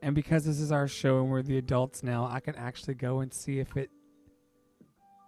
[0.00, 3.20] And because this is our show and we're the adults now, I can actually go
[3.20, 3.90] and see if it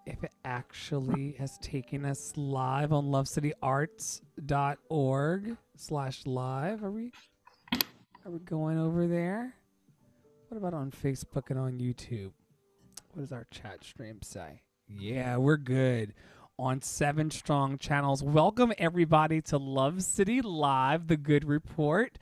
[0.06, 6.84] if it actually has taken us live on lovecityarts.org slash live.
[6.84, 7.12] Are we
[8.24, 9.54] are we going over there?
[10.48, 12.32] What about on Facebook and on YouTube?
[13.12, 14.60] What does our chat stream say?
[14.88, 16.12] Yeah, we're good.
[16.58, 18.22] On seven strong channels.
[18.22, 22.18] Welcome everybody to Love City Live, the good report.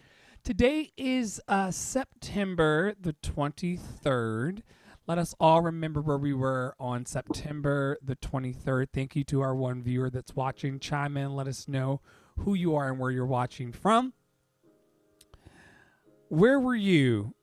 [0.48, 4.62] Today is uh, September the 23rd.
[5.06, 8.86] Let us all remember where we were on September the 23rd.
[8.90, 10.80] Thank you to our one viewer that's watching.
[10.80, 12.00] Chime in, let us know
[12.38, 14.14] who you are and where you're watching from.
[16.28, 17.34] Where were you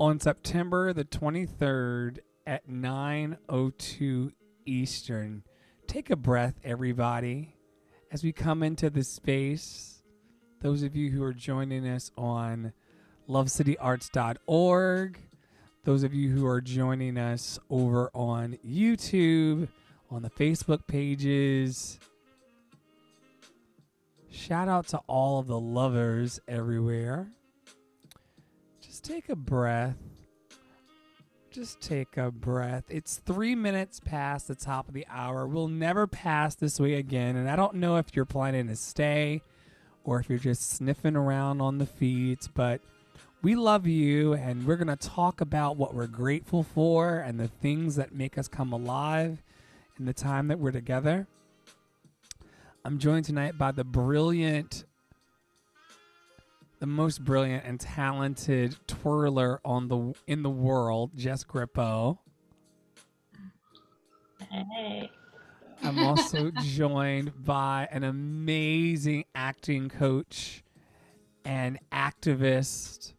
[0.00, 4.32] on September the 23rd at 9:02
[4.66, 5.44] Eastern?
[5.86, 7.54] Take a breath everybody
[8.10, 9.97] as we come into this space
[10.60, 12.72] those of you who are joining us on
[13.28, 15.18] lovecityarts.org,
[15.84, 19.68] those of you who are joining us over on YouTube,
[20.10, 21.98] on the Facebook pages.
[24.30, 27.28] Shout out to all of the lovers everywhere.
[28.80, 29.96] Just take a breath.
[31.50, 32.84] Just take a breath.
[32.88, 35.46] It's three minutes past the top of the hour.
[35.46, 37.36] We'll never pass this way again.
[37.36, 39.42] And I don't know if you're planning to stay
[40.08, 42.48] or if you're just sniffing around on the feeds.
[42.48, 42.80] But
[43.42, 47.48] we love you, and we're going to talk about what we're grateful for and the
[47.48, 49.42] things that make us come alive
[49.98, 51.26] in the time that we're together.
[52.86, 54.86] I'm joined tonight by the brilliant,
[56.80, 62.16] the most brilliant and talented twirler on the in the world, Jess Grippo.
[64.50, 65.10] Hey.
[65.82, 70.62] I'm also joined by an amazing acting coach
[71.44, 73.14] and activist,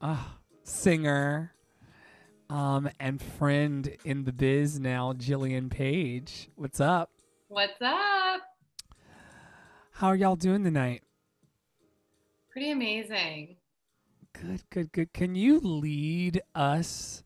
[0.00, 0.16] uh,
[0.64, 1.52] singer,
[2.50, 6.48] um, and friend in the biz now, Jillian Page.
[6.56, 7.10] What's up?
[7.48, 8.40] What's up?
[9.92, 11.02] How are y'all doing tonight?
[12.50, 13.56] Pretty amazing.
[14.32, 15.12] Good, good, good.
[15.12, 17.22] Can you lead us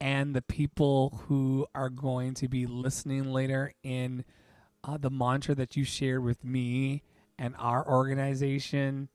[0.00, 4.24] and the people who are going to be listening later in
[4.84, 7.02] uh, the mantra that you shared with me
[7.38, 9.08] and our organization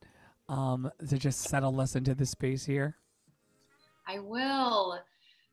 [0.49, 2.97] um, to just settle us into the space here?
[4.07, 4.99] I will.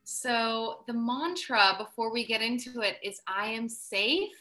[0.04, 4.32] So, the mantra before we get into it is I am safe,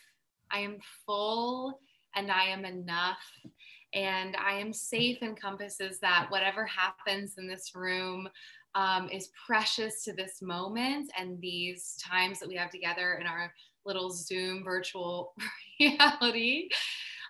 [0.50, 1.82] I am full,
[2.16, 3.20] and I am enough.
[3.94, 8.28] And I am safe encompasses that whatever happens in this room,
[8.78, 13.52] um, is precious to this moment and these times that we have together in our
[13.86, 15.34] little Zoom virtual
[15.80, 16.70] reality.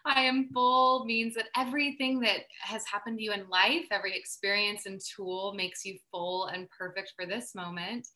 [0.06, 4.85] I am full means that everything that has happened to you in life, every experience
[4.85, 8.08] and tool makes you full and perfect for this moment.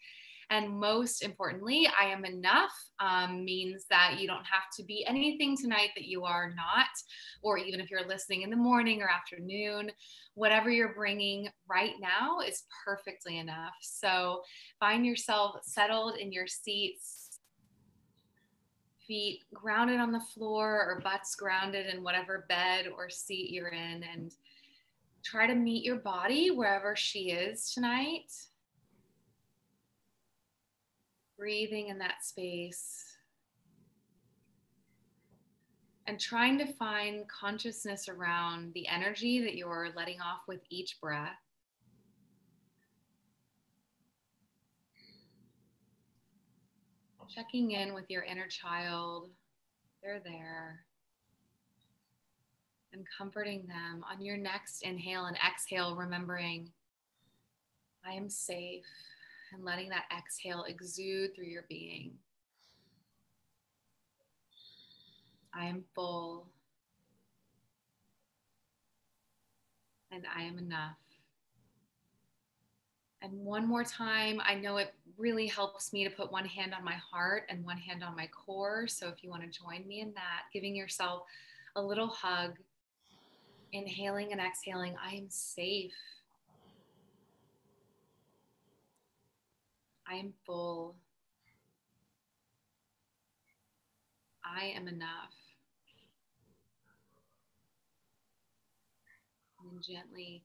[0.51, 5.56] And most importantly, I am enough um, means that you don't have to be anything
[5.56, 6.89] tonight that you are not,
[7.41, 9.91] or even if you're listening in the morning or afternoon,
[10.34, 13.75] whatever you're bringing right now is perfectly enough.
[13.81, 14.41] So
[14.78, 17.39] find yourself settled in your seats,
[19.07, 24.03] feet grounded on the floor or butts grounded in whatever bed or seat you're in,
[24.03, 24.33] and
[25.23, 28.29] try to meet your body wherever she is tonight
[31.41, 33.18] breathing in that space
[36.06, 41.31] and trying to find consciousness around the energy that you're letting off with each breath.
[47.28, 49.31] Checking in with your inner child,
[50.03, 50.81] they're there.
[52.94, 56.69] And comforting them on your next inhale and exhale, remembering
[58.06, 58.85] I am safe
[59.53, 62.13] and letting that exhale exude through your being.
[65.53, 66.47] I am full
[70.12, 70.97] and I am enough.
[73.21, 76.83] And one more time, I know it really helps me to put one hand on
[76.83, 78.88] my heart and one hand on my core.
[78.88, 81.24] So if you want to join me in that, giving yourself
[81.75, 82.54] a little hug,
[83.74, 85.94] inhaling and exhaling, I am safe.
[90.09, 90.95] I am full.
[94.44, 95.33] I am enough.
[99.71, 100.44] And gently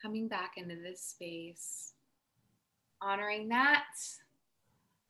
[0.00, 1.94] coming back into this space,
[3.00, 3.84] honoring that.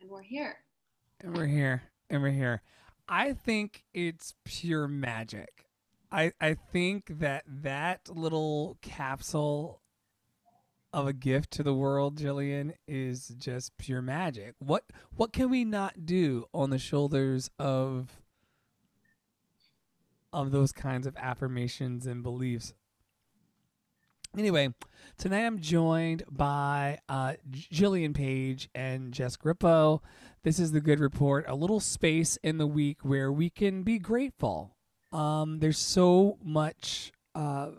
[0.01, 0.57] And we're here.
[1.21, 1.83] And we're here.
[2.09, 2.63] And we're here.
[3.09, 5.67] I think it's pure magic.
[6.13, 9.80] I, I think that that little capsule
[10.93, 14.55] of a gift to the world, Jillian, is just pure magic.
[14.59, 14.85] What
[15.15, 18.21] what can we not do on the shoulders of
[20.33, 22.75] of those kinds of affirmations and beliefs?
[24.39, 24.73] Anyway,
[25.19, 30.01] tonight I'm joined by uh, Jillian Page and Jess Grippo.
[30.45, 33.99] This is the Good Report, a little space in the week where we can be
[33.99, 34.77] grateful.
[35.13, 37.13] Um, there's so much.
[37.35, 37.71] Uh,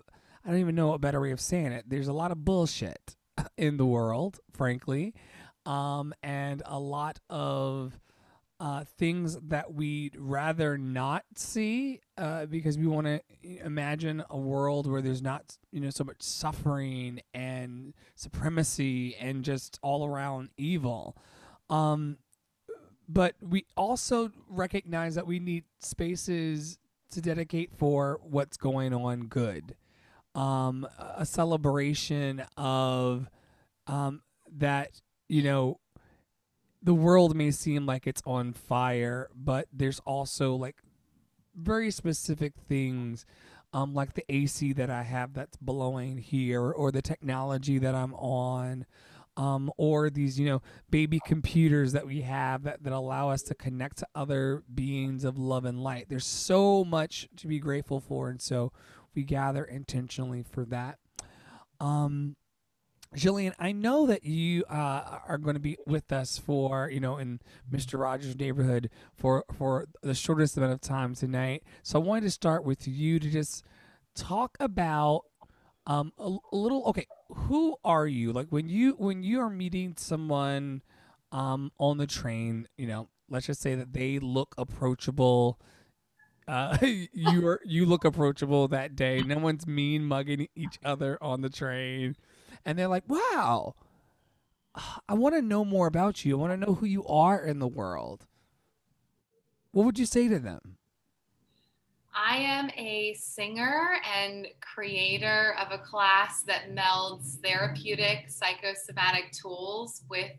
[0.46, 1.86] I don't even know a better way of saying it.
[1.88, 3.16] There's a lot of bullshit
[3.58, 5.14] in the world, frankly,
[5.66, 8.00] um, and a lot of
[8.62, 13.20] uh, things that we'd rather not see uh, because we want to
[13.66, 19.80] imagine a world where there's not you know so much suffering and supremacy and just
[19.82, 21.18] all around evil
[21.72, 22.20] um,
[23.10, 26.78] but we also recognize that we need spaces
[27.10, 29.74] to dedicate for what's going on good
[30.36, 30.88] um,
[31.18, 33.28] a celebration of
[33.88, 34.22] um,
[34.58, 35.80] that you know
[36.82, 40.78] the world may seem like it's on fire, but there's also like
[41.56, 43.26] very specific things
[43.74, 48.14] um, like the AC that I have that's blowing here, or the technology that I'm
[48.16, 48.86] on,
[49.38, 53.56] um, or these, you know, baby computers that we have that, that allow us to
[53.56, 56.08] connect to other beings of love and light.
[56.10, 58.74] There's so much to be grateful for, and so
[59.16, 61.00] we gather intentionally for that.
[61.80, 62.36] Um,
[63.16, 67.18] Jillian, I know that you uh, are going to be with us for you know
[67.18, 71.64] in Mister Rogers' neighborhood for for the shortest amount of time tonight.
[71.84, 73.66] So I wanted to start with you to just
[74.16, 75.24] talk about
[75.86, 76.86] um a, a little.
[76.86, 78.32] Okay, who are you?
[78.32, 80.82] Like when you when you are meeting someone
[81.34, 85.60] um on the train, you know, let's just say that they look approachable.
[86.48, 86.78] Uh,
[87.14, 89.22] you are you look approachable that day.
[89.22, 92.16] No one's mean mugging each other on the train
[92.66, 93.76] and they're like, wow,
[95.08, 96.38] I want to know more about you.
[96.38, 98.26] I want to know who you are in the world.
[99.72, 100.78] What would you say to them?
[102.14, 110.32] I am a singer and creator of a class that melds therapeutic psychosomatic tools with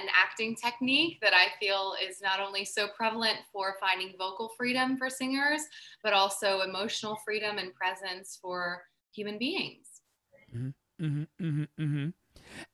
[0.00, 4.96] an acting technique that I feel is not only so prevalent for finding vocal freedom
[4.96, 5.62] for singers,
[6.02, 9.86] but also emotional freedom and presence for human beings.
[10.54, 12.08] Mm-hmm, mm-hmm, mm-hmm, mm-hmm.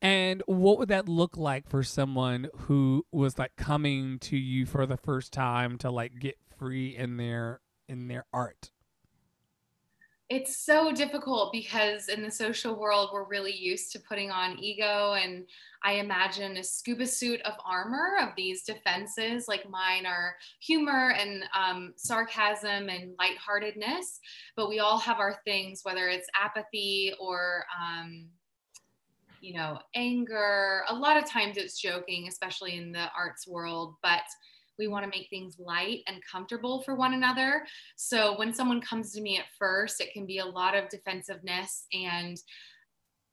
[0.00, 4.86] And what would that look like for someone who was like coming to you for
[4.86, 8.70] the first time to like get free in their in their art?
[10.32, 15.14] It's so difficult because in the social world we're really used to putting on ego
[15.22, 15.44] and
[15.84, 21.44] i imagine a scuba suit of armor of these defenses like mine are humor and
[21.58, 24.20] um, sarcasm and lightheartedness.
[24.56, 28.26] But we all have our things whether it's apathy or um,
[29.40, 30.82] you know anger.
[30.88, 34.22] A lot of times it's joking especially in the arts world but
[34.78, 37.64] we want to make things light and comfortable for one another.
[37.96, 41.86] So when someone comes to me at first, it can be a lot of defensiveness
[41.92, 42.38] and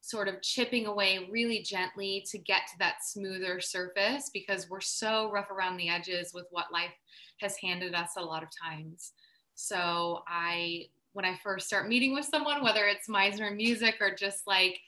[0.02, 5.30] sort of chipping away really gently to get to that smoother surface because we're so
[5.32, 6.94] rough around the edges with what life
[7.40, 9.14] has handed us a lot of times.
[9.56, 14.46] So I when I first start meeting with someone, whether it's Meisner music or just
[14.46, 14.80] like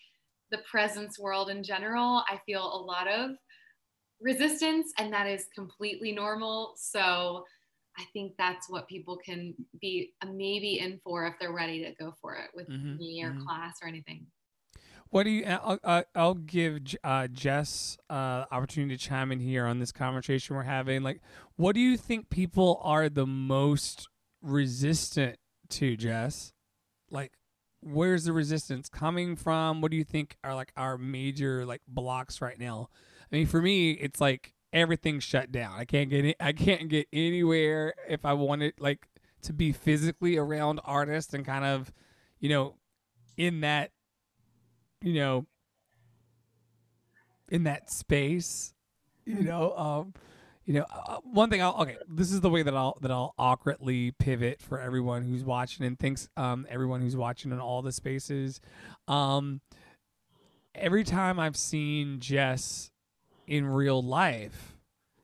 [0.52, 3.32] the presence world in general, I feel a lot of
[4.22, 6.74] resistance and that is completely normal.
[6.78, 7.46] So
[7.98, 11.92] i think that's what people can be uh, maybe in for if they're ready to
[12.00, 13.44] go for it with mm-hmm, me or mm-hmm.
[13.44, 14.26] class or anything.
[15.10, 19.80] What do you i'll, I'll give uh, jess uh, opportunity to chime in here on
[19.80, 21.04] this conversation we're having.
[21.04, 21.22] Like
[21.58, 24.08] what do you think people are the most
[24.42, 25.38] resistant
[25.72, 26.54] to jess?
[27.10, 27.34] Like
[27.82, 29.82] where's the resistance coming from?
[29.82, 32.88] What do you think are like our major like blocks right now
[33.32, 35.74] I mean, for me, it's like everything's shut down.
[35.78, 39.08] I can't get I can't get anywhere if I wanted like
[39.44, 41.92] to be physically around artists and kind of,
[42.40, 42.76] you know,
[43.38, 43.92] in that,
[45.02, 45.46] you know,
[47.50, 48.74] in that space,
[49.26, 49.46] you mm-hmm.
[49.46, 50.14] know, um,
[50.66, 53.34] you know, uh, one thing I'll okay, this is the way that I'll that I'll
[53.38, 57.92] awkwardly pivot for everyone who's watching and thinks um everyone who's watching in all the
[57.92, 58.62] spaces.
[59.08, 59.62] Um
[60.76, 62.91] every time I've seen Jess
[63.48, 64.72] in real life.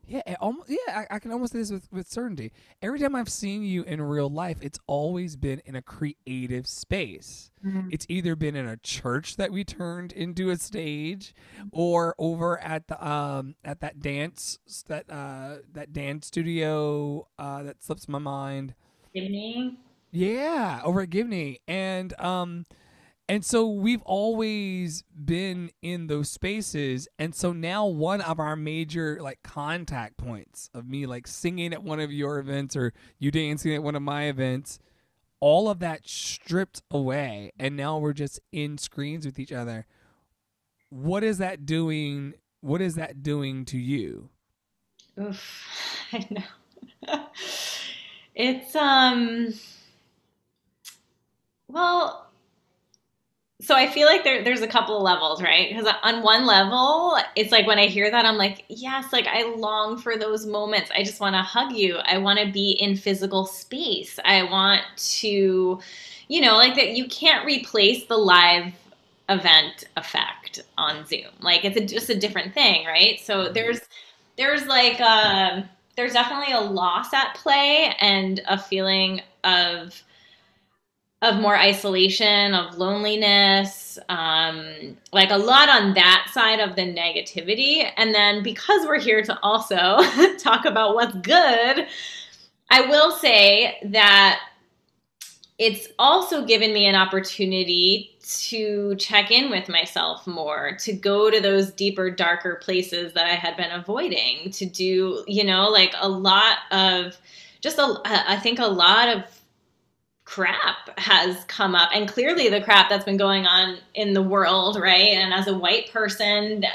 [0.08, 0.78] Yeah, almost, yeah,
[1.12, 2.54] I, I, can almost say this with, with certainty.
[2.82, 7.52] Every time I've seen you in real life, it's always been in a creative space.
[7.66, 7.90] Mm-hmm.
[7.92, 11.36] It's either been in a church that we turned into a stage,
[11.74, 17.84] or over at the um at that dance that uh that dance studio uh that
[17.84, 18.76] slips my mind.
[19.14, 19.78] Gibney.
[20.12, 22.66] Yeah, over at Gibney, and um
[23.30, 27.10] And so we've always been in those spaces.
[27.20, 31.84] And so now one of our major like contact points of me like singing at
[31.84, 34.80] one of your events or you dancing at one of my events,
[35.42, 37.52] all of that stripped away.
[37.60, 39.86] And now we're just in screens with each other.
[40.90, 42.34] What is that doing?
[42.62, 44.30] What is that doing to you?
[45.20, 45.68] Oof,
[46.14, 46.44] I know.
[48.36, 49.54] it's um
[51.68, 52.27] well
[53.60, 55.70] so I feel like there, there's a couple of levels, right?
[55.70, 59.52] Because on one level, it's like when I hear that, I'm like, yes, like I
[59.56, 60.92] long for those moments.
[60.96, 61.98] I just want to hug you.
[61.98, 64.20] I want to be in physical space.
[64.24, 64.82] I want
[65.20, 65.80] to,
[66.28, 66.92] you know, like that.
[66.92, 68.74] You can't replace the live
[69.28, 71.32] event effect on Zoom.
[71.42, 73.20] Like it's a, just a different thing, right?
[73.20, 73.80] So there's
[74.38, 80.04] there's like um, there's definitely a loss at play and a feeling of
[81.22, 87.90] of more isolation, of loneliness, um, like a lot on that side of the negativity.
[87.98, 89.98] And then because we're here to also
[90.38, 91.88] talk about what's good,
[92.70, 94.42] I will say that
[95.58, 101.40] it's also given me an opportunity to check in with myself more, to go to
[101.40, 106.10] those deeper, darker places that I had been avoiding, to do, you know, like a
[106.10, 107.18] lot of
[107.62, 109.24] just a, I think a lot of
[110.28, 111.90] crap has come up.
[111.94, 115.14] And clearly the crap that's been going on in the world right?
[115.14, 116.66] And as a white person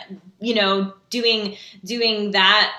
[0.40, 2.74] you know doing doing that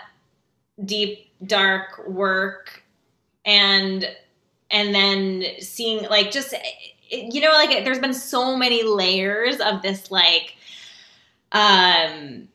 [0.84, 2.84] deep dark work
[3.46, 4.10] and
[4.72, 6.56] and then seeing like just
[7.10, 10.56] you know like there's been so many layers of this like
[11.52, 12.48] um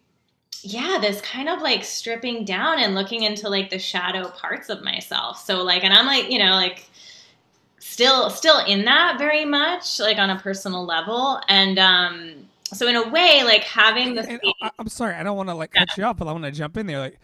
[0.62, 4.82] yeah this kind of like stripping down and looking into like the shadow parts of
[4.82, 5.38] myself.
[5.38, 6.87] So like and i'm like you know like
[7.78, 11.40] still still in that very much like on a personal level.
[11.48, 15.36] And um so in a way like having the and, and i'm sorry i don't
[15.36, 17.18] want to like cut you off but i want to jump in there like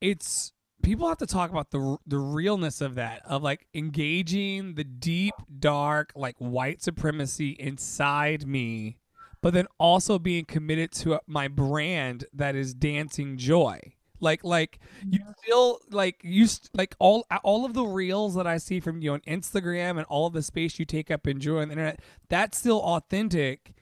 [0.00, 4.84] it's people have to talk about the the realness of that of like engaging the
[4.84, 8.96] deep dark like white supremacy inside me
[9.40, 13.80] but then also being committed to my brand that is dancing joy
[14.20, 14.78] like like
[15.08, 19.00] you still like you st- like all all of the reels that I see from
[19.00, 21.72] you on Instagram and all of the space you take up and joy on the
[21.72, 23.72] internet, that's still authentic.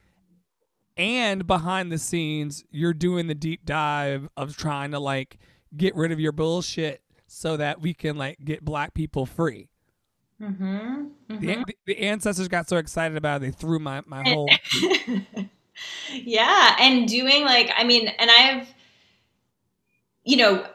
[0.95, 5.39] And behind the scenes, you're doing the deep dive of trying to like
[5.75, 9.69] get rid of your bullshit so that we can like get black people free.
[10.41, 11.05] Mm-hmm.
[11.29, 11.39] Mm-hmm.
[11.39, 14.49] The, the, ancestors got so excited about it, they threw my, my whole.
[16.11, 16.75] yeah.
[16.79, 18.67] And doing like, I mean, and I've,
[20.23, 20.65] you know,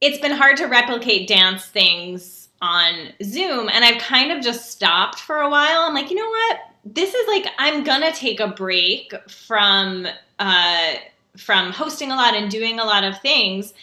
[0.00, 3.68] it's been hard to replicate dance things on Zoom.
[3.68, 5.82] And I've kind of just stopped for a while.
[5.82, 6.58] I'm like, you know what?
[6.84, 10.06] This is like, I'm gonna take a break from,
[10.38, 10.94] uh,
[11.36, 13.74] from hosting a lot and doing a lot of things.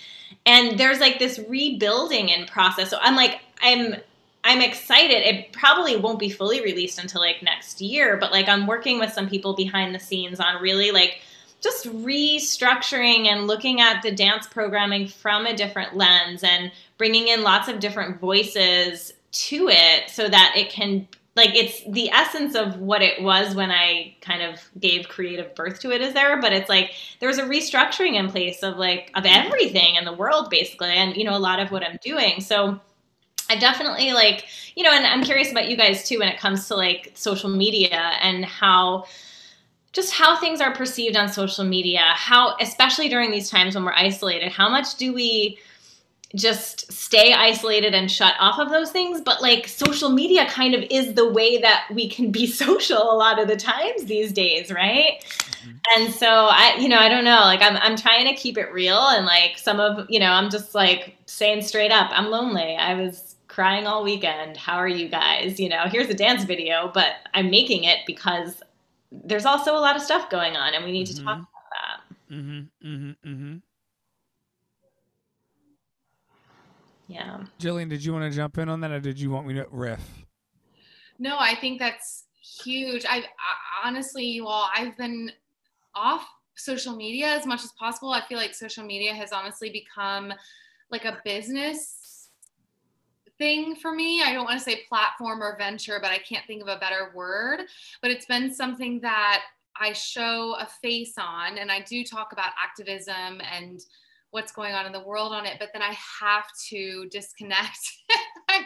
[0.46, 2.90] And there's like this rebuilding in process.
[2.90, 3.96] So I'm like, I'm
[4.44, 5.28] I'm excited.
[5.28, 9.12] It probably won't be fully released until like next year, but like I'm working with
[9.12, 11.20] some people behind the scenes on really like
[11.62, 17.42] just restructuring and looking at the dance programming from a different lens and bringing in
[17.42, 22.80] lots of different voices to it so that it can like it's the essence of
[22.80, 26.52] what it was when I kind of gave creative birth to it is there, but
[26.52, 30.90] it's like there's a restructuring in place of like of everything in the world basically,
[30.90, 32.42] and you know a lot of what I'm doing.
[32.42, 32.80] So
[33.52, 34.46] I definitely like
[34.76, 37.50] you know, and I'm curious about you guys too when it comes to like social
[37.50, 39.06] media and how
[39.98, 43.94] just how things are perceived on social media, how, especially during these times when we're
[43.94, 45.58] isolated, how much do we
[46.36, 49.22] just stay isolated and shut off of those things?
[49.22, 53.18] But like social media kind of is the way that we can be social a
[53.18, 55.26] lot of the times these days, right?
[55.26, 55.72] Mm-hmm.
[55.96, 58.72] And so I, you know, I don't know, like I'm, I'm trying to keep it
[58.72, 62.76] real and like some of, you know, I'm just like saying straight up, I'm lonely.
[62.76, 64.58] I was crying all weekend.
[64.58, 65.60] How are you guys?
[65.60, 68.62] You know, here's a dance video, but I'm making it because
[69.12, 71.18] there's also a lot of stuff going on, and we need mm-hmm.
[71.18, 72.36] to talk about that.
[72.36, 73.58] Mm-hmm, mm-hmm, mm-hmm.
[77.08, 77.44] Yeah.
[77.60, 79.66] Jillian, did you want to jump in on that, or did you want me to
[79.72, 80.26] riff?
[81.20, 82.26] No, I think that's
[82.64, 83.06] huge.
[83.06, 85.32] I, I honestly, you all, I've been
[85.96, 88.12] off social media as much as possible.
[88.12, 90.34] I feel like social media has honestly become
[90.92, 91.98] like a business
[93.38, 94.22] thing for me.
[94.24, 97.12] I don't want to say platform or venture, but I can't think of a better
[97.14, 97.62] word.
[98.02, 99.44] But it's been something that
[99.80, 103.80] I show a face on, and I do talk about activism and
[104.32, 107.80] what's going on in the world on it, but then I have to disconnect.
[108.50, 108.66] I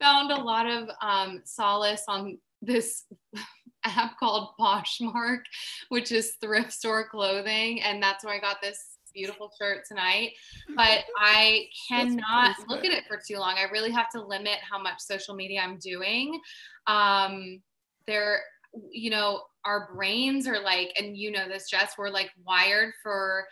[0.00, 3.04] found a lot of um, solace on this
[3.84, 5.40] app called Poshmark,
[5.88, 7.82] which is thrift store clothing.
[7.82, 10.32] And that's where I got this beautiful shirt tonight.
[10.76, 13.56] But I cannot look at it for too long.
[13.58, 16.40] I really have to limit how much social media I'm doing.
[16.86, 17.60] Um,
[18.06, 18.40] there,
[18.90, 23.46] you know, our brains are like, and you know this, Jess, we're like wired for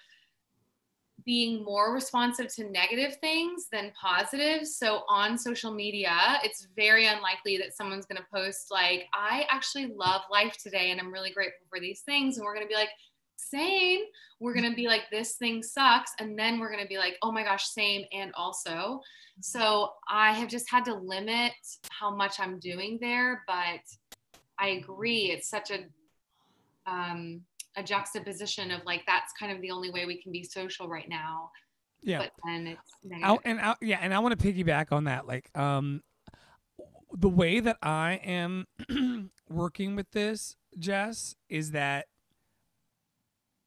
[1.29, 4.67] being more responsive to negative things than positive.
[4.67, 9.93] So on social media, it's very unlikely that someone's going to post like, I actually
[9.95, 12.39] love life today and I'm really grateful for these things.
[12.39, 12.89] And we're going to be like,
[13.39, 14.01] same.
[14.41, 16.13] We're going to be like, this thing sucks.
[16.19, 18.05] And then we're going to be like, oh my gosh, same.
[18.13, 19.01] And also,
[19.41, 21.53] so I have just had to limit
[21.91, 23.43] how much I'm doing there.
[23.47, 23.81] But
[24.59, 25.31] I agree.
[25.31, 25.85] It's such a,
[26.91, 27.43] um,
[27.77, 31.09] a juxtaposition of like that's kind of the only way we can be social right
[31.09, 31.51] now.
[32.03, 32.19] Yeah.
[32.19, 35.27] But then it's I, and I, yeah, and I want to piggyback on that.
[35.27, 36.03] Like, um,
[37.13, 38.67] the way that I am
[39.49, 42.07] working with this, Jess, is that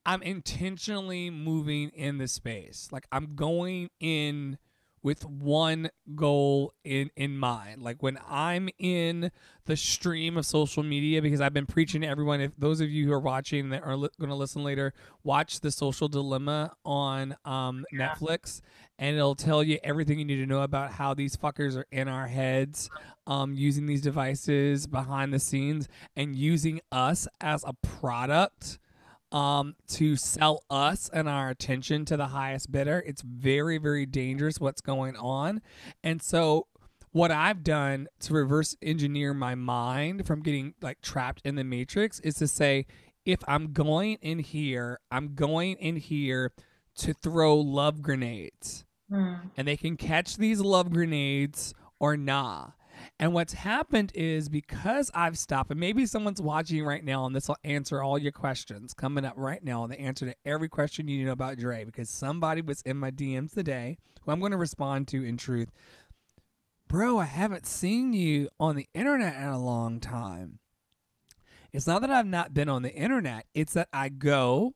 [0.06, 2.90] I'm intentionally moving in the space.
[2.92, 4.58] Like I'm going in
[5.04, 7.82] with one goal in in mind.
[7.82, 9.32] Like when I'm in
[9.66, 12.42] the stream of social media, because I've been preaching to everyone.
[12.42, 14.94] If those of you who are watching that are li- going to listen later,
[15.24, 18.10] watch the Social Dilemma on um, yeah.
[18.10, 18.62] Netflix,
[19.00, 22.08] and it'll tell you everything you need to know about how these fuckers are in
[22.08, 22.90] our heads,
[23.28, 28.80] um, using these devices behind the scenes, and using us as a product
[29.32, 33.04] um, to sell us and our attention to the highest bidder.
[33.06, 35.62] It's very, very dangerous what's going on.
[36.04, 36.68] And so,
[37.14, 42.20] what I've done to reverse engineer my mind from getting like trapped in the matrix
[42.22, 42.86] is to say,
[43.26, 46.54] if I'm going in here, I'm going in here
[46.96, 48.86] to throw love grenades.
[49.12, 49.52] Mm.
[49.58, 52.74] And they can catch these love grenades or not.
[53.20, 57.48] And what's happened is because I've stopped, and maybe someone's watching right now, and this
[57.48, 61.08] will answer all your questions coming up right now, and the answer to every question
[61.08, 64.58] you know about Dre, because somebody was in my DMs today who I'm going to
[64.58, 65.72] respond to in truth.
[66.88, 70.60] Bro, I haven't seen you on the internet in a long time.
[71.72, 74.76] It's not that I've not been on the internet, it's that I go,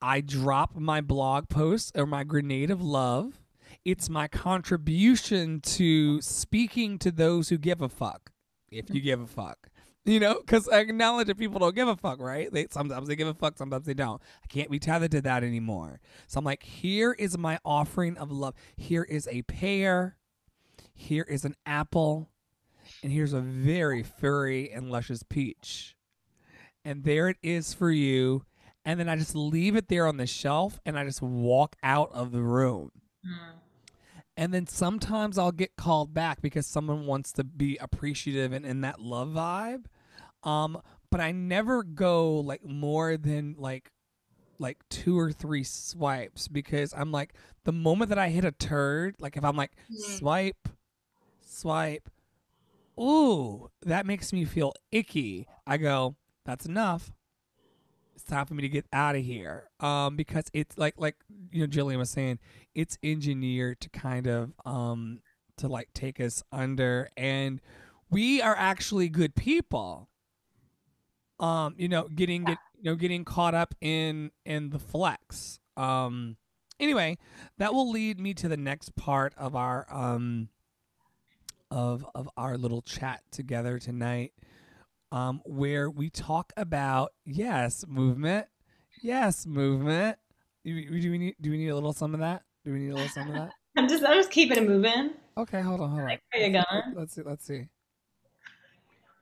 [0.00, 3.40] I drop my blog post or my grenade of love
[3.84, 8.32] it's my contribution to speaking to those who give a fuck.
[8.70, 9.68] If you give a fuck.
[10.04, 12.50] You know, because I acknowledge that people don't give a fuck, right?
[12.50, 14.20] They sometimes they give a fuck, sometimes they don't.
[14.42, 16.00] I can't be tethered to that anymore.
[16.26, 18.54] So I'm like, here is my offering of love.
[18.76, 20.16] Here is a pear.
[20.94, 22.30] Here is an apple.
[23.02, 25.96] And here's a very furry and luscious peach.
[26.84, 28.44] And there it is for you.
[28.84, 32.10] And then I just leave it there on the shelf and I just walk out
[32.12, 32.90] of the room.
[33.24, 33.59] Mm
[34.40, 38.80] and then sometimes I'll get called back because someone wants to be appreciative and in
[38.80, 39.84] that love vibe.
[40.42, 43.92] Um, but I never go like more than like
[44.58, 49.16] like two or three swipes because I'm like the moment that I hit a turd,
[49.18, 50.16] like if I'm like mm-hmm.
[50.16, 50.70] swipe,
[51.42, 52.08] swipe,
[52.98, 55.48] ooh, that makes me feel icky.
[55.66, 57.12] I go, that's enough
[58.20, 59.68] it's time for me to get out of here.
[59.80, 61.16] Um, because it's like like
[61.50, 62.38] you know Jillian was saying,
[62.74, 65.20] it's engineered to kind of um
[65.56, 67.60] to like take us under, and
[68.10, 70.08] we are actually good people.
[71.38, 75.58] Um, you know, getting get you know getting caught up in in the flex.
[75.76, 76.36] Um,
[76.78, 77.16] anyway,
[77.58, 80.50] that will lead me to the next part of our um
[81.70, 84.32] of of our little chat together tonight
[85.12, 88.46] um, where we talk about yes, movement,
[89.02, 90.18] yes, movement.
[90.64, 92.42] Do we, do we need do we need a little some of that?
[92.64, 93.50] Do we need a little some of that?
[93.76, 95.10] I'm just I'm just keeping it moving.
[95.36, 96.06] Okay, hold on, hold on.
[96.06, 96.94] Like, where you going?
[96.94, 97.22] Let's see.
[97.22, 97.66] Let's see.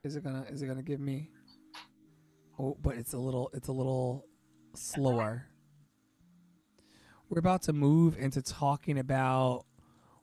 [0.03, 1.29] Is it gonna Is it gonna give me?
[2.59, 4.25] Oh, but it's a little it's a little
[4.75, 5.45] slower.
[7.29, 9.65] We're about to move into talking about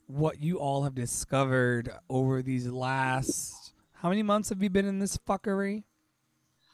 [0.07, 3.66] what you all have discovered over these last
[4.03, 5.85] how many months have you been in this fuckery?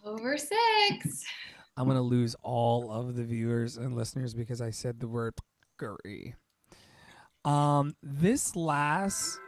[0.04, 1.24] Over six.
[1.76, 5.34] I'm gonna lose all of the viewers and listeners because I said the word
[5.80, 6.34] fuckery.
[7.44, 9.38] Um, this last.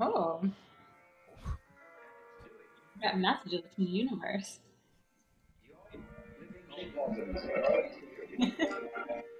[0.00, 0.42] Oh.
[3.02, 4.58] Got messages from the universe.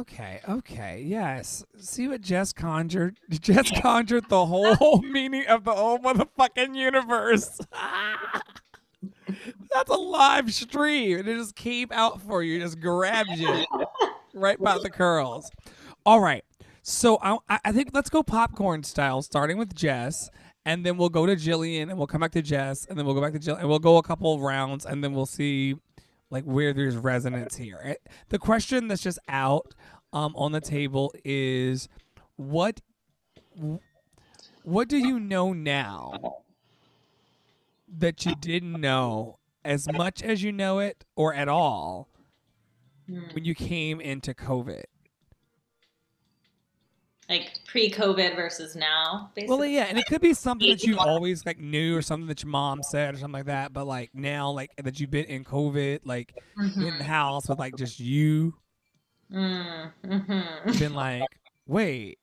[0.00, 1.62] Okay, okay, yes.
[1.78, 3.18] See what Jess conjured?
[3.30, 7.60] Jess conjured the whole meaning of the whole motherfucking universe.
[9.70, 11.18] That's a live stream.
[11.18, 13.66] It just came out for you, just grabbed you
[14.32, 15.50] right by the curls.
[16.06, 16.44] All right.
[16.82, 20.30] So I, I think let's go popcorn style, starting with Jess,
[20.64, 23.14] and then we'll go to Jillian, and we'll come back to Jess, and then we'll
[23.14, 25.76] go back to Jill, and we'll go a couple rounds, and then we'll see
[26.30, 27.80] like where there's resonance here.
[27.84, 27.94] Eh,
[28.28, 29.74] The question that's just out
[30.12, 31.88] um, on the table is
[32.36, 32.80] what
[34.62, 36.12] what do you know now
[37.88, 42.08] that you didn't know as much as you know it or at all
[43.34, 44.84] when you came into COVID?
[47.30, 49.56] Like pre-COVID versus now, basically.
[49.56, 52.42] Well, yeah, and it could be something that you always like knew or something that
[52.42, 53.72] your mom said or something like that.
[53.72, 57.76] But like now, like that you've been in COVID, like in the house with like
[57.76, 58.54] just you,
[59.32, 60.78] Mm, mhm.
[60.80, 61.38] been like,
[61.68, 62.18] wait,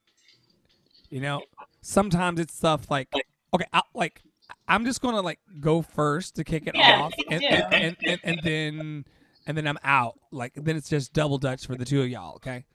[1.10, 1.43] you know,
[1.82, 3.08] sometimes it's stuff like,
[3.54, 4.22] okay, I, like
[4.67, 8.20] I'm just gonna like go first to kick it Yeah, off, and, and, and, and,
[8.26, 9.06] and then
[9.48, 10.20] and then I'm out.
[10.32, 12.36] Like then it's just double dutch for the two of y'all.
[12.36, 12.65] Okay.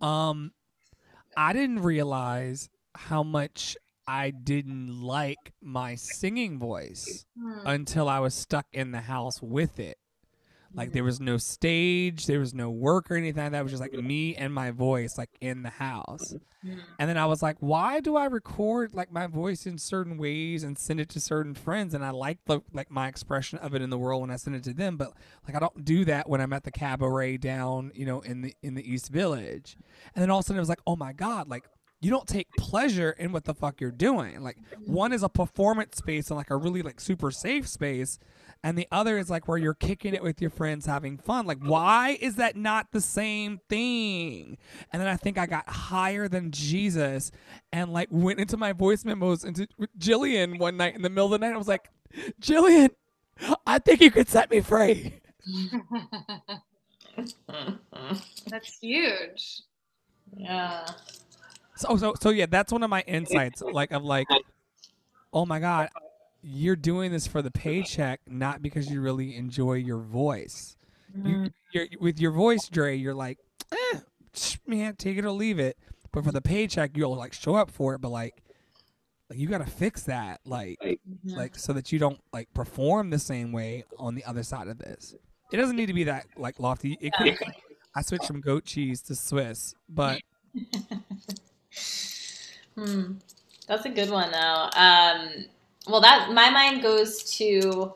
[0.00, 0.50] Um,
[1.36, 7.66] I didn't realize how much I didn't like my singing voice Hmm.
[7.66, 9.98] until I was stuck in the house with it.
[10.72, 10.94] Like mm-hmm.
[10.94, 13.60] there was no stage, there was no work or anything like that.
[13.60, 14.06] It was just like mm-hmm.
[14.06, 16.34] me and my voice like in the house.
[16.64, 16.78] Mm.
[16.98, 20.62] And then I was like, why do I record like my voice in certain ways
[20.62, 21.94] and send it to certain friends?
[21.94, 24.54] And I like the like my expression of it in the world when I send
[24.56, 25.12] it to them, but
[25.46, 28.54] like I don't do that when I'm at the cabaret down, you know, in the
[28.62, 29.76] in the East Village.
[30.14, 31.64] And then all of a sudden it was like, oh my God, like
[32.00, 34.42] you don't take pleasure in what the fuck you're doing.
[34.42, 38.18] Like one is a performance space and like a really like super safe space.
[38.62, 41.46] And the other is like where you're kicking it with your friends having fun.
[41.46, 44.58] Like, why is that not the same thing?
[44.92, 47.32] And then I think I got higher than Jesus
[47.72, 49.66] and like went into my voice memos into
[49.98, 51.54] Jillian one night in the middle of the night.
[51.54, 51.88] I was like,
[52.40, 52.90] Jillian,
[53.66, 55.20] I think you could set me free.
[58.46, 59.62] That's huge.
[60.36, 60.86] yeah.
[61.76, 63.62] So so so yeah, that's one of my insights.
[63.62, 64.28] Like of like,
[65.32, 65.88] oh my god,
[66.42, 70.76] you're doing this for the paycheck, not because you really enjoy your voice.
[71.24, 73.38] You, you're, with your voice, Dre, you're like,
[73.72, 73.98] eh,
[74.32, 75.76] sh- man, take it or leave it.
[76.12, 78.00] But for the paycheck, you'll like show up for it.
[78.00, 78.42] But like,
[79.28, 81.36] like you gotta fix that, like, Mhm.
[81.36, 84.78] like so that you don't like perform the same way on the other side of
[84.78, 85.14] this.
[85.52, 86.96] It doesn't need to be that like lofty.
[87.00, 87.36] It could.
[87.94, 90.20] I switched from goat cheese to Swiss, but
[92.76, 93.14] Hmm.
[93.66, 94.68] That's a good one though.
[94.74, 95.28] Um,
[95.88, 97.94] well, that my mind goes to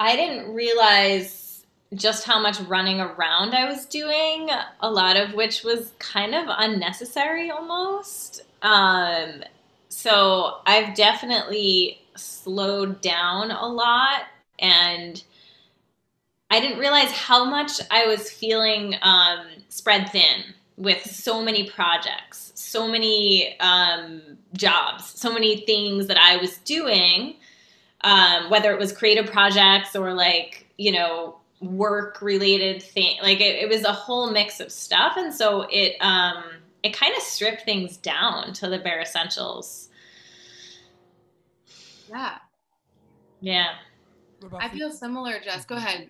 [0.00, 4.48] I didn't realize just how much running around I was doing.
[4.80, 8.42] A lot of which was kind of unnecessary almost.
[8.62, 9.42] Um,
[9.88, 14.22] so I've definitely slowed down a lot
[14.58, 15.22] and.
[16.50, 22.52] I didn't realize how much I was feeling um, spread thin with so many projects,
[22.54, 24.22] so many um,
[24.54, 27.34] jobs, so many things that I was doing,
[28.02, 33.18] um, whether it was creative projects or like, you know, work related thing.
[33.20, 35.14] Like it, it was a whole mix of stuff.
[35.16, 36.44] And so it, um,
[36.84, 39.88] it kind of stripped things down to the bare essentials.
[42.08, 42.38] Yeah.
[43.40, 43.72] Yeah.
[44.60, 45.64] I feel similar, Jess.
[45.64, 46.08] Go ahead,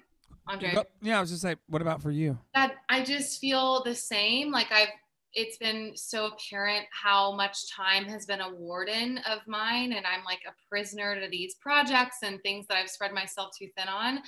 [0.49, 0.75] Andre.
[0.75, 2.39] Go- yeah, I was just like, what about for you?
[2.55, 4.51] that I just feel the same.
[4.51, 4.89] Like I've,
[5.35, 10.25] it's been so apparent how much time has been a warden of mine, and I'm
[10.25, 14.19] like a prisoner to these projects and things that I've spread myself too thin on.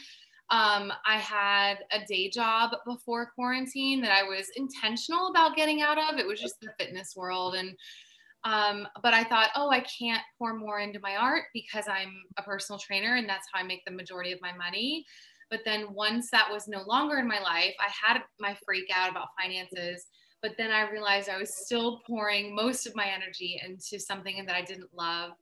[0.51, 5.97] Um, I had a day job before quarantine that I was intentional about getting out
[5.97, 6.19] of.
[6.19, 7.75] It was just the fitness world, and
[8.45, 12.43] um, but I thought, oh, I can't pour more into my art because I'm a
[12.43, 15.05] personal trainer, and that's how I make the majority of my money.
[15.51, 19.11] But then once that was no longer in my life, I had my freak out
[19.11, 20.07] about finances.
[20.43, 24.57] But then I realized I was still pouring most of my energy into something that
[24.57, 25.33] I didn't love.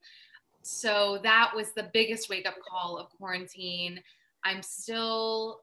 [0.63, 4.01] So that was the biggest wake up call of quarantine.
[4.45, 5.61] I'm still,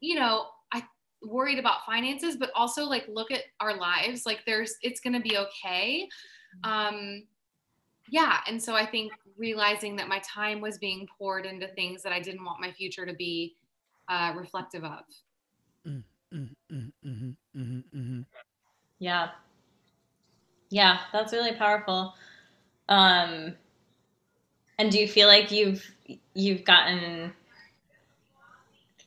[0.00, 0.84] you know, I
[1.22, 4.24] worried about finances, but also like look at our lives.
[4.24, 6.08] Like there's, it's going to be okay.
[6.62, 7.24] Um,
[8.08, 8.38] yeah.
[8.46, 12.20] And so I think realizing that my time was being poured into things that I
[12.20, 13.56] didn't want my future to be
[14.08, 15.04] uh, reflective of.
[15.86, 18.24] Mm, mm, mhm, mhm, mhm.
[18.98, 19.30] Yeah.
[20.70, 22.14] Yeah, that's really powerful.
[22.88, 23.54] Um
[24.78, 25.84] and do you feel like you've
[26.34, 27.32] you've gotten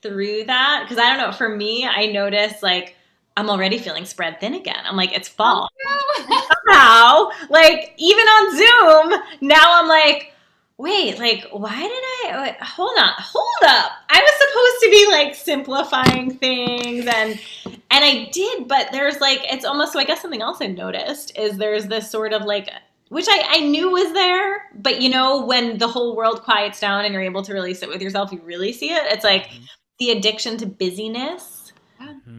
[0.02, 0.86] through that?
[0.88, 2.96] Cuz I don't know, for me, I notice like
[3.36, 4.84] I'm already feeling spread thin again.
[4.86, 5.70] I'm like, it's fall.
[5.88, 6.26] Oh,
[6.98, 10.34] Somehow, like even on Zoom, now I'm like,
[10.78, 13.92] wait, like why did I wait, hold on, hold up.
[14.10, 19.40] I was supposed to be like simplifying things and and I did, but there's like
[19.44, 22.70] it's almost so I guess something else I've noticed is there's this sort of like
[23.10, 27.06] which I, I knew was there, but you know, when the whole world quiets down
[27.06, 29.02] and you're able to really sit with yourself, you really see it.
[29.06, 29.64] It's like Mhm.
[30.00, 32.37] the addiction to busyness Mhm.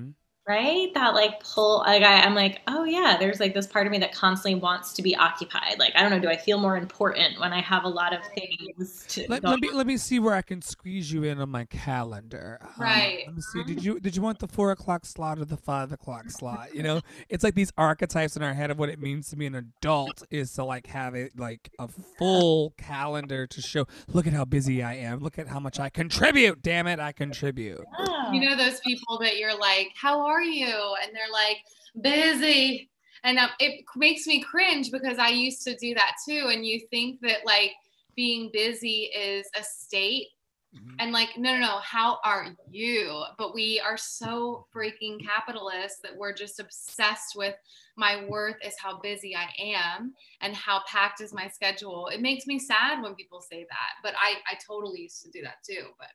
[0.48, 3.92] Right that like pull like I, i'm like oh yeah there's like this part of
[3.92, 6.76] me that constantly wants to be occupied like i don't know do i feel more
[6.76, 10.18] important when i have a lot of things to Let, let me let me see
[10.18, 12.58] where I can squeeze you in on my calendar.
[12.62, 13.24] Um, Right.
[13.26, 13.64] Let me see.
[13.64, 16.74] Did you did you want the four o'clock slot or the five o'clock slot?
[16.74, 19.46] You know, it's like these archetypes in our head of what it means to be
[19.46, 23.86] an adult is to like have it like a full calendar to show.
[24.08, 25.20] Look at how busy I am.
[25.20, 26.62] Look at how much I contribute.
[26.62, 27.84] Damn it, I contribute.
[27.98, 28.32] Oh.
[28.32, 31.58] you know those people that you're like, "How are you?" and they're like,
[32.00, 32.90] "Busy,"
[33.24, 36.48] and um, it makes me cringe because I used to do that too.
[36.52, 37.72] And you think that like
[38.16, 40.28] being busy is a state,
[40.74, 40.96] Mhm.
[41.00, 41.78] and like, no, no, no.
[41.78, 43.24] How are you?
[43.38, 47.54] But we are so freaking capitalist that we're just obsessed with
[47.96, 52.08] my worth is how busy I am and how packed is my schedule.
[52.08, 55.42] It makes me sad when people say that, but I I totally used to do
[55.42, 55.88] that too.
[55.98, 56.08] But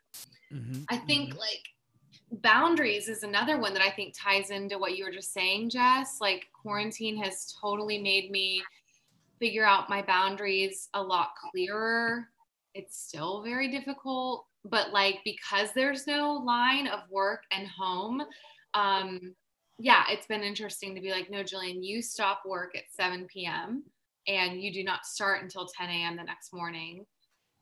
[0.51, 0.85] Mhm.
[0.89, 1.39] I think Mhm.
[1.39, 1.63] like
[2.43, 6.17] boundaries is another one that I think ties into what you were just saying, Jess.
[6.21, 8.61] Like quarantine has totally made me
[9.39, 12.27] figure out my boundaries a lot clearer.
[12.75, 18.23] It's still very difficult, but like because there's no line of work and home,
[18.73, 19.35] um,
[19.79, 23.83] yeah, it's been interesting to be like, no, Jillian, you stop work at 7 p.m.
[24.27, 26.15] and you do not start until 10 a.m.
[26.15, 27.05] the next morning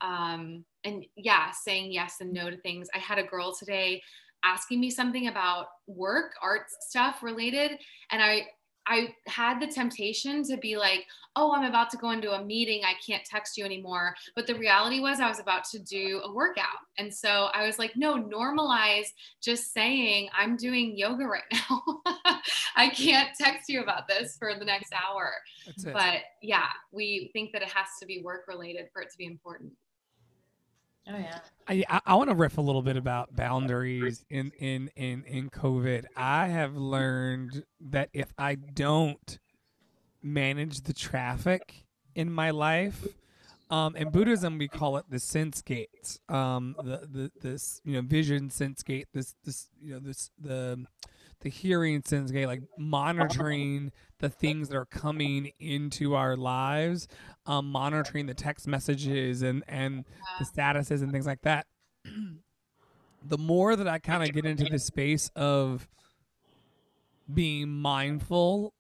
[0.02, 2.88] um, and yeah, saying yes and no to things.
[2.94, 4.02] I had a girl today
[4.44, 7.78] asking me something about work, art stuff related,
[8.12, 8.48] and I
[8.88, 12.82] I had the temptation to be like, "Oh, I'm about to go into a meeting.
[12.84, 16.34] I can't text you anymore." But the reality was I was about to do a
[16.34, 16.80] workout.
[16.98, 19.08] And so I was like, "No, normalize
[19.42, 22.02] just saying I'm doing yoga right now.
[22.76, 25.34] I can't text you about this for the next hour."
[25.94, 29.26] But yeah, we think that it has to be work related for it to be
[29.26, 29.74] important.
[31.08, 35.24] Oh yeah I I, want to riff a little bit about boundaries in in in
[35.26, 36.06] in COVID.
[36.16, 39.40] I have learned that if I don't
[40.22, 41.86] manage the traffic
[42.16, 43.06] in my life,
[43.70, 46.20] um, in Buddhism we call it the sense gates.
[46.28, 49.08] Um, the the this you know vision sense gate.
[49.14, 50.86] This this you know this the
[51.42, 57.08] the hearing sense gate, like monitoring the things that are coming into our lives,
[57.46, 60.06] um, monitoring the text messages and and
[60.40, 61.68] the statuses and things like that.
[63.28, 65.88] the more that I kind of get into the space of
[67.32, 68.74] being mindful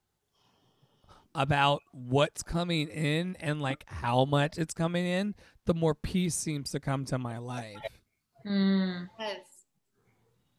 [1.34, 5.34] about what's coming in and like how much it's coming in,
[5.66, 7.78] the more peace seems to come to my life.
[8.46, 9.38] Mm, Yes.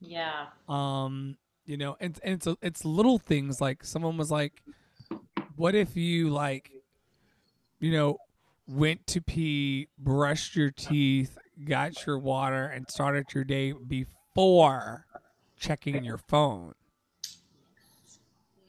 [0.00, 4.62] yeah Um, you know, and, and it's it's little things like someone was like,
[5.56, 6.70] "What if you like,
[7.80, 8.18] you know,
[8.66, 15.06] went to pee, brushed your teeth, got your water, and started your day before
[15.58, 16.74] checking your phone?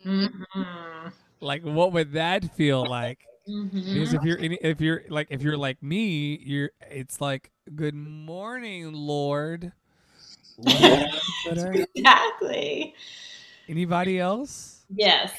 [0.06, 1.14] Mhm.
[1.40, 3.94] Like, what would that feel like?" Mhm.
[3.94, 7.96] Because if you're any, if you're like if you're like me, you're it's like good
[7.96, 9.74] morning, Lord.
[10.58, 11.88] Lord.
[11.96, 12.94] exactly
[13.70, 14.82] Anybody else?
[14.94, 15.32] Yes.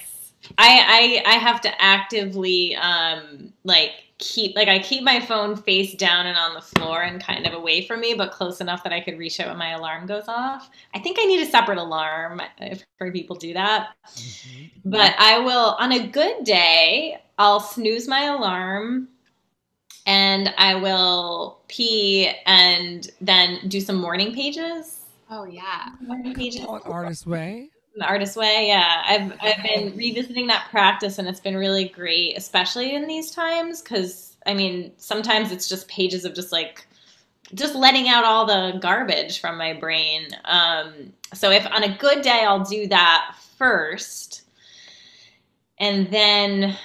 [0.59, 5.95] I, I I have to actively um like keep like I keep my phone face
[5.95, 8.93] down and on the floor and kind of away from me, but close enough that
[8.93, 10.71] I could reach it when my alarm goes off.
[10.95, 12.43] I think I need a separate alarm.
[12.61, 13.97] I've heard people do that.
[14.85, 19.09] But I will on a good day, I'll snooze my alarm
[20.07, 25.04] and I will pee and then do some morning pages.
[25.35, 25.89] Oh yeah.
[26.35, 27.69] Pages artist way.
[27.97, 32.37] the artist way yeah i've i've been revisiting that practice and it's been really great
[32.37, 36.87] especially in these times because i mean sometimes it's just pages of just like
[37.55, 42.23] just letting out all the garbage from my brain um so if on a good
[42.23, 44.43] day i'll do that first
[45.79, 46.77] and then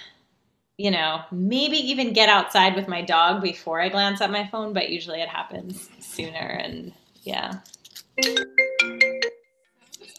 [0.77, 4.73] you know maybe even get outside with my dog before i glance at my phone
[4.73, 7.53] but usually it happens sooner and yeah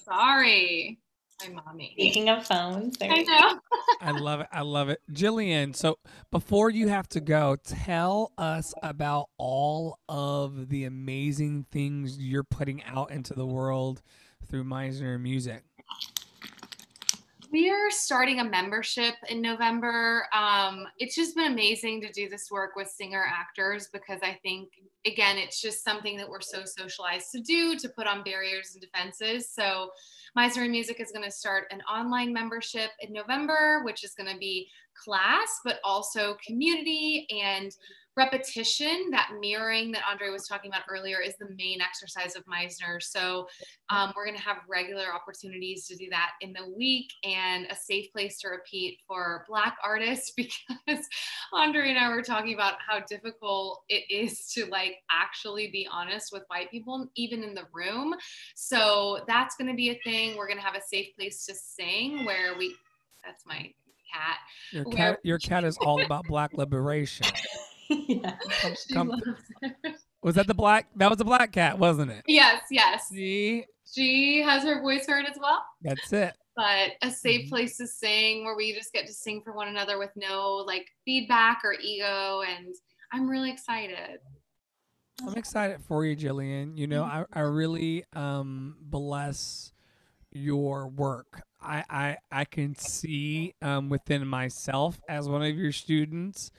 [0.05, 0.99] Sorry.
[1.49, 1.93] My mommy.
[1.93, 3.61] speaking of phones there I know.
[4.03, 4.49] I love it.
[4.53, 5.01] I love it.
[5.11, 5.99] Jillian, so
[6.31, 12.83] before you have to go, tell us about all of the amazing things you're putting
[12.85, 14.03] out into the world
[14.47, 15.65] through Meisner Music.
[17.53, 20.27] We're starting a membership in November.
[20.33, 24.69] Um, it's just been amazing to do this work with singer actors because I think,
[25.05, 28.81] again, it's just something that we're so socialized to do to put on barriers and
[28.81, 29.51] defenses.
[29.53, 29.91] So,
[30.39, 34.39] Meisner Music is going to start an online membership in November, which is going to
[34.39, 37.75] be class, but also community and
[38.17, 43.01] repetition, that mirroring that Andre was talking about earlier, is the main exercise of Meisner.
[43.01, 43.49] So
[43.89, 47.77] um, we're going to have regular opportunities to do that in the week and a
[47.77, 51.07] safe place to repeat for Black artists because
[51.53, 56.31] Andre and I were talking about how difficult it is to like actually be honest
[56.33, 58.15] with white people, even in the room.
[58.55, 60.37] So that's going to be a thing.
[60.37, 62.75] We're going to have a safe place to sing where we,
[63.25, 63.73] that's my
[64.13, 64.39] cat.
[64.73, 67.27] Your cat, your cat is all about black liberation.
[68.09, 68.37] yeah.
[68.63, 69.23] Come, come,
[70.23, 70.87] was that the black?
[70.97, 72.23] That was the black cat, wasn't it?
[72.27, 73.09] Yes, yes.
[73.09, 75.63] See, she has her voice heard as well.
[75.83, 76.35] That's it.
[76.57, 77.49] But a safe Mhm.
[77.49, 80.87] place to sing where we just get to sing for one another with no like
[81.05, 82.43] feedback or ego.
[82.43, 82.75] And
[83.13, 84.21] I'm really excited.
[85.27, 86.79] I'm excited for you, Jillian.
[86.79, 89.73] You know, I, I really um bless
[90.33, 91.43] your work.
[91.61, 96.51] I, I I can see um within myself as one of your students,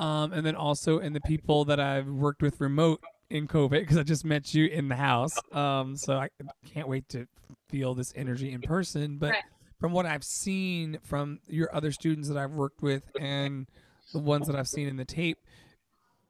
[0.00, 3.96] um, and then also in the people that I've worked with remote in COVID because
[3.96, 5.38] I just met you in the house.
[5.52, 6.30] Um, so I
[6.66, 7.26] can't wait to
[7.68, 9.18] feel this energy in person.
[9.18, 9.44] But Right.
[9.78, 13.66] from what I've seen from your other students that I've worked with and
[14.12, 15.38] the ones that I've seen in the tape,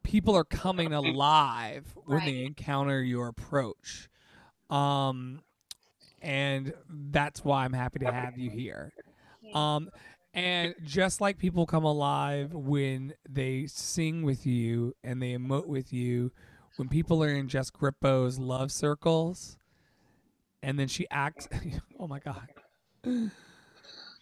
[0.03, 4.09] people are coming alive when they encounter your approach.
[4.69, 5.41] Um,
[6.21, 8.93] and that's why I'm happy to have you here.
[9.55, 9.91] Um,
[10.35, 15.93] and just like people come alive when they sing with you and they emote with
[15.93, 16.33] you,
[16.77, 19.57] when people are in Jess Grippo's love circles,
[20.63, 21.49] and then she acts.
[21.99, 22.49] oh my god,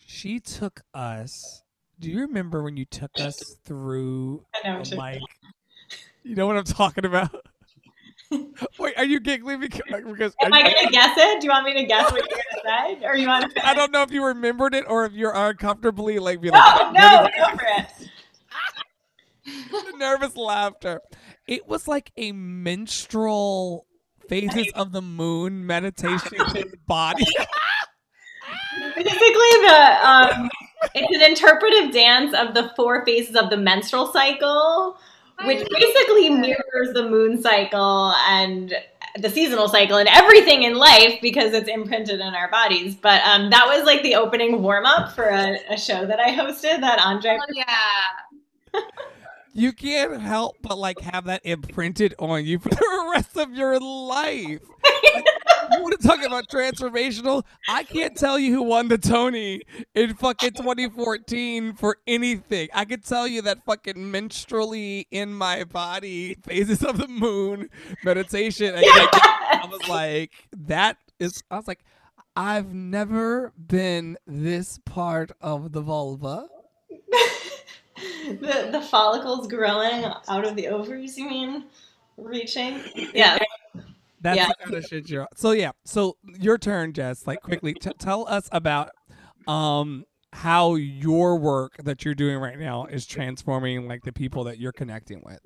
[0.07, 1.63] she took us.
[2.01, 4.83] Do you remember when you took us through I know.
[4.97, 5.21] like?
[6.23, 7.47] You know what I'm talking about?
[8.79, 9.83] Wait, are you giggling because?
[9.89, 11.41] because Am I gonna guess it?
[11.41, 13.67] Do you want me to guess what you're gonna or you want to?
[13.67, 16.93] I don't know if you remembered it or if you're uncomfortably like be No, like
[16.93, 18.11] no, go for it.
[19.47, 21.01] the nervous laughter.
[21.47, 23.87] It was like a menstrual
[24.29, 26.39] phases of the moon meditation
[26.87, 27.25] body.
[28.95, 30.51] Basically, the um,
[30.95, 34.99] it's an interpretive dance of the four phases of the menstrual cycle,
[35.45, 38.75] which basically mirrors the moon cycle and
[39.17, 42.95] the seasonal cycle and everything in life because it's imprinted in our bodies.
[42.95, 46.31] But um, that was like the opening warm up for a, a show that I
[46.31, 47.39] hosted that Andre.
[47.41, 48.81] Oh, yeah.
[49.55, 53.79] You can't help but like have that imprinted on you for the rest of your
[53.81, 54.61] life.
[55.15, 55.25] Like,
[55.73, 57.45] you want to talk about transformational?
[57.69, 59.63] I can't tell you who won the Tony
[59.95, 62.69] in fucking 2014 for anything.
[62.75, 67.71] I could tell you that fucking menstrually in my body phases of the moon
[68.05, 68.75] meditation.
[68.75, 71.43] And like, I was like, that is.
[71.51, 71.85] I was like,
[72.37, 76.49] I've never been this part of the vulva.
[78.29, 81.19] the the follicles growing out of the ovaries.
[81.19, 81.65] You mean
[82.17, 82.81] reaching?
[83.15, 83.39] Yeah.
[84.21, 84.49] That's Yeah.
[84.49, 85.29] the kind of shit you're.
[85.37, 85.73] So yeah.
[85.85, 87.27] So your turn, Jess.
[87.27, 88.91] Like quickly, t- tell us about
[89.47, 94.59] um how your work that you're doing right now is transforming like the people that
[94.59, 95.41] you're connecting with.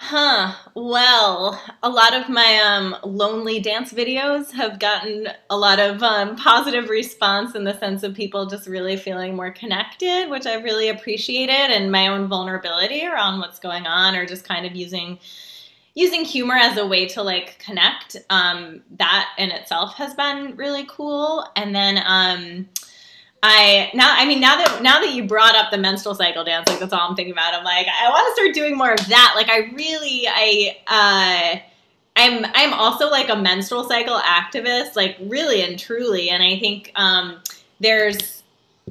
[0.00, 0.52] Huh.
[0.74, 6.36] Well, a lot of my um, lonely dance videos have gotten a lot of um,
[6.36, 10.88] positive response in the sense of people just really feeling more connected, which I really
[10.88, 15.18] appreciated, and my own vulnerability around what's going on, or just kind of using
[15.98, 18.16] using humor as a way to like connect.
[18.30, 22.00] Um, that in itself has been really cool, and then.
[22.04, 22.68] Um,
[23.40, 26.68] I now I mean now that now that you brought up the menstrual cycle dance,
[26.68, 27.54] like that's all I'm thinking about.
[27.54, 29.34] I'm like, I want to start doing more of that.
[29.36, 31.60] Like I really I uh
[32.16, 36.30] I'm I'm also like a menstrual cycle activist, like really and truly.
[36.30, 37.40] And I think um
[37.78, 38.37] there's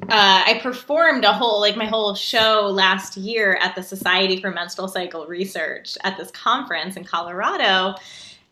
[0.03, 4.51] uh, I performed a whole like my whole show last year at the Society for
[4.51, 7.95] Menstrual Cycle Research at this conference in Colorado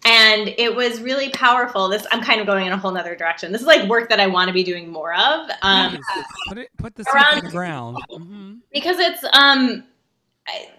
[0.05, 3.51] and it was really powerful this i'm kind of going in a whole nother direction
[3.51, 5.97] this is like work that i want to be doing more of um,
[6.47, 6.69] put it.
[6.77, 7.97] Put this around- in the ground.
[8.09, 9.83] hmm because it's um
[10.47, 10.69] I,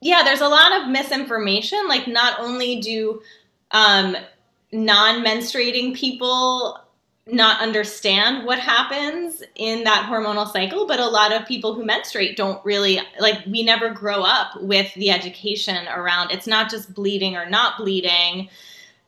[0.00, 3.20] yeah there's a lot of misinformation like not only do
[3.72, 4.16] um
[4.72, 6.78] non-menstruating people
[7.26, 12.36] not understand what happens in that hormonal cycle but a lot of people who menstruate
[12.36, 17.36] don't really like we never grow up with the education around it's not just bleeding
[17.36, 18.48] or not bleeding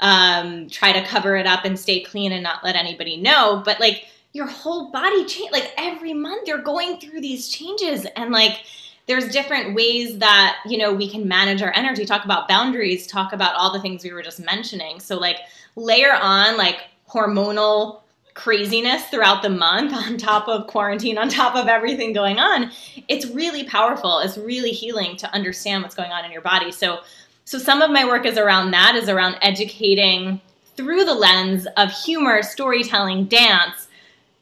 [0.00, 3.78] um, try to cover it up and stay clean and not let anybody know but
[3.78, 8.64] like your whole body change like every month you're going through these changes and like
[9.06, 12.04] there's different ways that you know we can manage our energy.
[12.04, 15.00] Talk about boundaries talk about all the things we were just mentioning.
[15.00, 15.38] So like
[15.76, 16.76] layer on like
[17.08, 18.02] hormonal
[18.38, 22.70] craziness throughout the month on top of quarantine on top of everything going on
[23.08, 24.18] it's really powerful.
[24.20, 26.70] It's really healing to understand what's going on in your body.
[26.70, 27.00] So
[27.44, 30.40] so some of my work is around that is around educating
[30.76, 33.88] through the lens of humor storytelling dance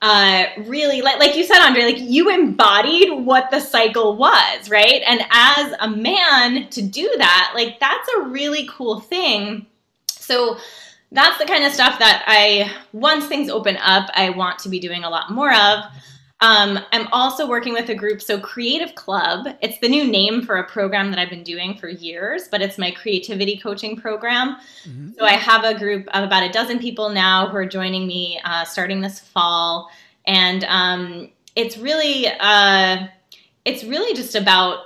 [0.03, 5.03] uh, really like like you said andre like you embodied what the cycle was right?
[5.07, 9.67] And as a man to do that like that's a really cool thing.
[10.09, 10.59] So
[11.13, 14.79] that's the kind of stuff that i once things open up i want to be
[14.79, 15.85] doing a lot more of
[16.41, 20.57] um, i'm also working with a group so creative club it's the new name for
[20.57, 25.17] a program that i've been doing for years but it's my creativity coaching program Mhm.
[25.19, 28.39] so I have a group of about a dozen people now who are joining me
[28.45, 29.89] uh, starting this fall,
[30.27, 33.07] and um, it's really uh,
[33.65, 34.79] it's really just about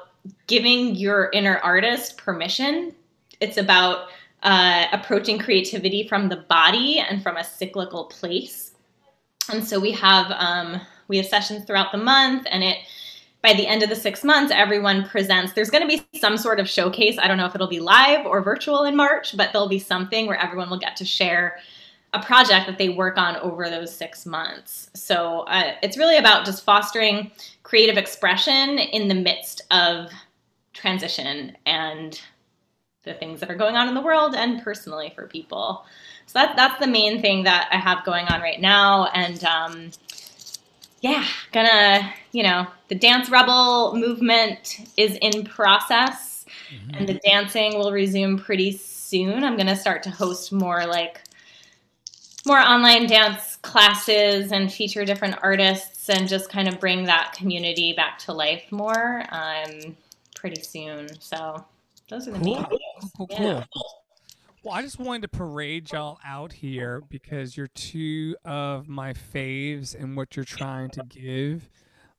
[0.46, 2.94] giving your inner artist permission.
[3.40, 4.08] It's about
[4.42, 8.72] uh, approaching creativity from the body and from a cyclical place.
[9.50, 12.78] And so we have um, we have sessions throughout the month, and it
[13.42, 15.54] by the end of the six months, everyone presents.
[15.54, 17.18] There's going to be some sort of showcase.
[17.18, 20.26] I don't know if it'll be live or virtual in March, but there'll be something
[20.26, 21.56] where everyone will get to share
[22.12, 24.90] a project that they work on over those six months.
[24.94, 27.30] So uh, it's really about just fostering
[27.62, 30.10] creative expression in the midst of
[30.72, 32.20] transition and
[33.02, 35.84] the things that are going on in the world and personally for people.
[36.26, 39.06] So that, that's the main thing that I have going on right now.
[39.06, 39.90] And um,
[41.00, 46.44] yeah, gonna, you know, the Dance Rebel movement is in process
[46.94, 49.44] and the dancing will resume pretty soon.
[49.44, 51.22] I'm gonna start to host more like
[52.46, 57.92] more online dance classes and feature different artists and just kind of bring that community
[57.92, 59.96] back to life more um,
[60.34, 61.08] pretty soon.
[61.20, 61.64] So
[62.10, 62.66] those are the Cool.
[63.16, 63.64] Cool, cool, Yeah.
[63.72, 63.84] cool.
[64.62, 69.94] Well, I just wanted to parade y'all out here because you're two of my faves
[69.98, 71.70] and what you're trying to give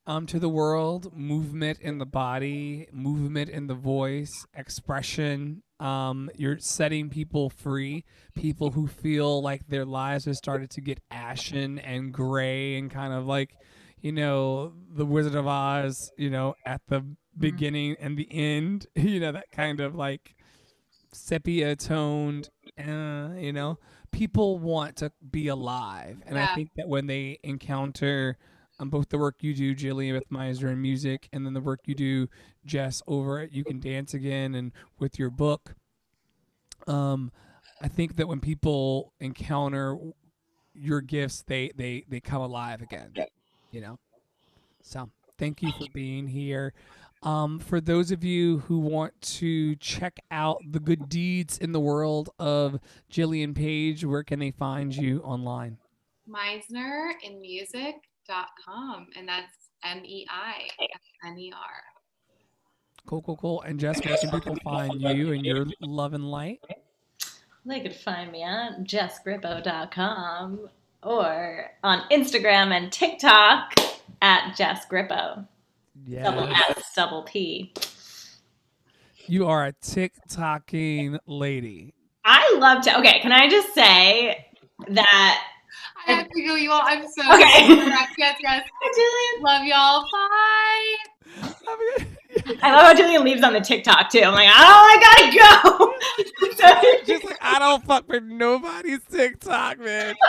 [0.07, 5.61] um, to the world movement in the body, movement in the voice, expression.
[5.79, 10.99] Um, you're setting people free, people who feel like their lives have started to get
[11.11, 13.55] ashen and gray and kind of like,
[13.99, 17.05] you know, the Wizard of Oz, you know, at the
[17.37, 20.35] beginning and the end, you know, that kind of like
[21.13, 23.77] sepia toned uh, you know
[24.11, 26.21] people want to be alive.
[26.25, 28.37] And i think that when they encounter
[28.79, 31.95] um, both the work you do jillian with Meisner Music and then the work you
[31.95, 32.29] do
[32.65, 35.75] jess over at you can dance again and with your book
[36.87, 37.29] um
[37.81, 39.97] i think that when people encounter
[40.73, 43.11] your gifts they they they come alive again
[43.71, 43.97] you know?
[44.83, 46.73] So thank you for being here
[47.23, 51.79] um, for those of you who want to check out the good deeds in the
[51.79, 52.79] world of
[53.11, 55.77] Jillian Page, where can they find you online?
[56.27, 59.53] MeisnerInmusic.com, and that's
[59.83, 60.67] M E I
[61.25, 61.83] N E R.
[63.05, 63.61] Cool, cool, cool.
[63.63, 66.61] And Jess, where can people find you and your love and light?
[67.65, 70.69] They could find me at jessgrippo.com
[71.03, 73.73] or on Instagram and TikTok
[74.21, 75.47] at jessgrippo.
[75.95, 76.63] Double Yeah.
[76.69, 77.73] S, double P.
[79.27, 81.93] You are a TikToking lady.
[82.25, 82.99] I love to.
[82.99, 84.45] Okay, can I just say
[84.89, 85.43] that?
[86.07, 86.81] I have to go, you all.
[86.83, 87.67] I'm so Okay.
[87.85, 88.13] correct.
[88.17, 88.67] Yes, yes.
[89.41, 90.03] Love y'all.
[90.11, 90.95] Bye.
[92.63, 94.21] I love how Julian leaves on the TikTok too.
[94.21, 95.93] I'm like, oh, I gotta go.
[96.57, 100.15] So- Just like I don't fuck with nobody's TikTok, man.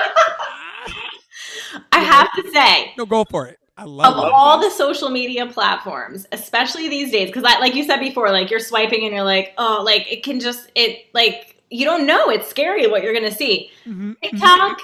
[1.93, 3.59] I have to say, No, go for it.
[3.77, 8.01] I love of all the social media platforms, especially these days, because like you said
[8.01, 11.87] before, like you're swiping and you're like, oh, like it can just it like you
[11.87, 12.29] don't know.
[12.29, 13.71] It's scary what you're gonna see.
[13.87, 14.21] Mhm, mhm.
[14.21, 14.81] TikTok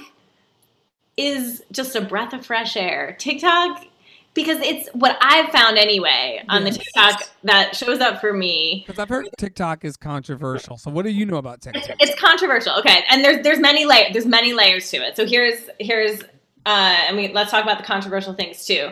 [1.19, 3.15] is just a breath of fresh air.
[3.19, 3.85] TikTok,
[4.33, 8.85] because it's what I've found anyway on the TikTok that shows up for me.
[8.87, 10.79] Because I've heard TikTok is controversial.
[10.79, 11.97] So what do you know about TikTok?
[12.01, 12.79] It's controversial.
[12.79, 14.13] Okay, and there's there's many layers.
[14.15, 15.15] There's many layers to it.
[15.15, 16.23] So here's here's
[16.69, 18.91] uh, I mean, let's talk about the controversial things too.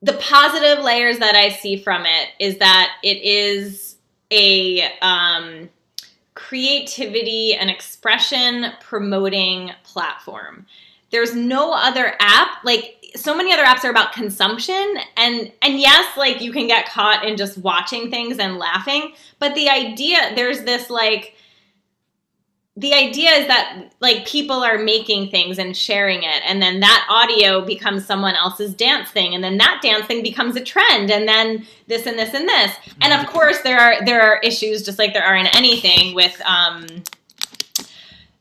[0.00, 3.96] The positive layers that I see from it is that it is
[4.30, 5.68] a um,
[6.34, 10.64] creativity and expression promoting platform.
[11.10, 16.16] There's no other app like so many other apps are about consumption and and yes
[16.16, 20.64] like you can get caught in just watching things and laughing but the idea there's
[20.64, 21.34] this like
[22.78, 27.06] the idea is that like people are making things and sharing it and then that
[27.10, 31.26] audio becomes someone else's dance thing and then that dance thing becomes a trend and
[31.26, 32.76] then this and this and this.
[33.00, 36.40] And of course there are there are issues just like there are in anything with
[36.42, 36.86] um,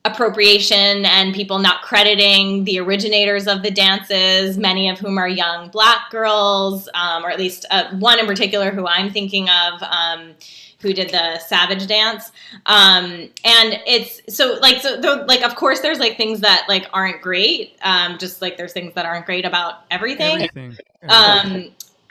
[0.05, 5.69] appropriation and people not crediting the originators of the dances many of whom are young
[5.69, 10.33] black girls um, or at least uh, one in particular who i'm thinking of um,
[10.79, 12.31] who did the savage dance.
[12.65, 17.21] Um, and it's so like so like of course there's like things that like aren't
[17.21, 17.77] great.
[17.81, 20.77] Um, just like there's things that aren't great about everything, Everything.
[21.09, 21.65] um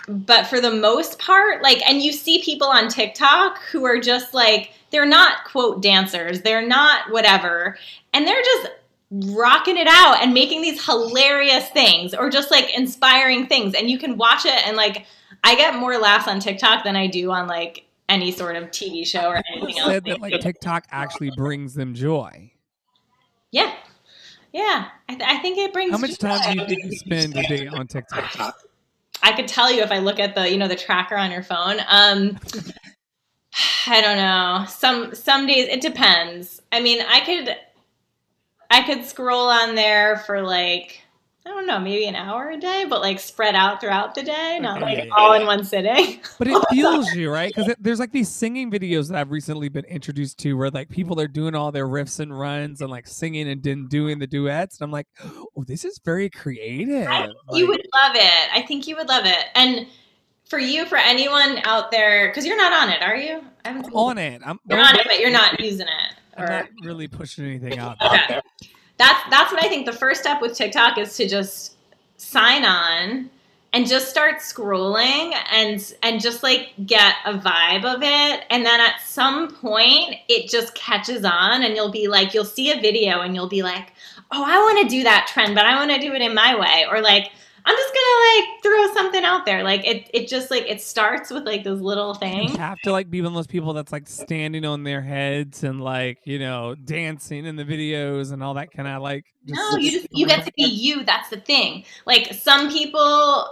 [0.09, 4.35] but for the most part like and you see people on tiktok who are just
[4.35, 6.43] like they're not quote dancers.
[6.43, 7.77] They're not whatever.
[8.13, 8.71] And they're just
[9.11, 13.75] rocking it out and making these hilarious things or just like inspiring things.
[13.75, 15.07] And you can watch it and like
[15.45, 19.07] i get more laughs on tiktok than i do on like any sort of tv
[19.07, 22.51] show or anything else said that like TikTok actually brings them joy.
[23.51, 23.75] yeah
[24.53, 27.43] yeah I, th- I think it brings How much time do you you spend a
[27.43, 28.57] day on TikTok?
[29.23, 31.43] I could tell you if I look at the, you know, the tracker on your
[31.43, 31.79] phone.
[31.89, 32.39] Um
[33.87, 34.67] I don't know.
[34.69, 36.61] Some some days it depends.
[36.73, 37.57] I mean, I could
[38.71, 41.03] I could scroll on there for like
[41.47, 44.59] I don't know, maybe an hour a day, but like spread out throughout the day,
[44.61, 46.21] not like yeah, all in one sitting.
[46.39, 47.55] But it fuels you, right?
[47.55, 51.21] Because there's like these singing videos that I've recently been introduced to where like people
[51.21, 54.81] are doing all their riffs and runs and like singing and then doing the duets.
[54.81, 57.09] And I'm like, oh, this is very creative.
[57.09, 58.49] you Like, would love it.
[58.53, 59.45] I think you would love it.
[59.55, 59.87] And
[60.47, 63.41] for you, for anyone out there, because you're not on it, are you?
[63.65, 64.43] I haven't I'm on it.
[64.45, 66.15] I'm, You're on it, but you're not using it.
[66.37, 67.97] I'm not really pushing anything out.
[68.03, 68.41] Okay.
[68.99, 71.77] That's that's what I think the first step with TikTok is to just
[72.17, 73.31] sign on
[73.73, 78.45] and just start scrolling and and just like get a vibe of it.
[78.49, 82.71] And then at some point it just catches on and you'll be like you'll see
[82.71, 83.93] a video and you'll be like
[84.33, 86.59] oh I want to do that trend but I want to do it in my
[86.59, 86.87] way.
[86.91, 87.33] Or like
[87.67, 91.31] I'm just gonna like throw something out there like it it just like it starts
[91.31, 92.53] with like those little things.
[92.53, 95.65] You have to like be one of those people that's like standing on their heads
[95.65, 99.25] and like you know dancing in the videos and all that kind of like.
[99.47, 101.05] No, you just you get to be you.
[101.05, 101.85] That's the thing.
[102.07, 103.49] Like some people,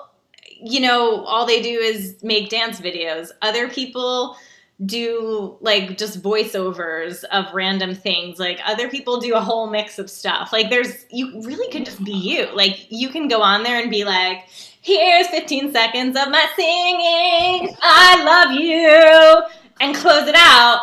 [0.62, 3.31] you know, all they do is make dance videos.
[3.43, 4.37] Other people
[4.85, 8.39] do like just voiceovers of random things.
[8.39, 10.53] Like other people do a whole mix of stuff.
[10.53, 12.49] Like there's you really could just be you.
[12.55, 14.45] Like you can go on there and be like,
[14.81, 17.77] here's 15 seconds of my singing.
[17.83, 19.43] I love you.
[19.81, 20.81] And close it out.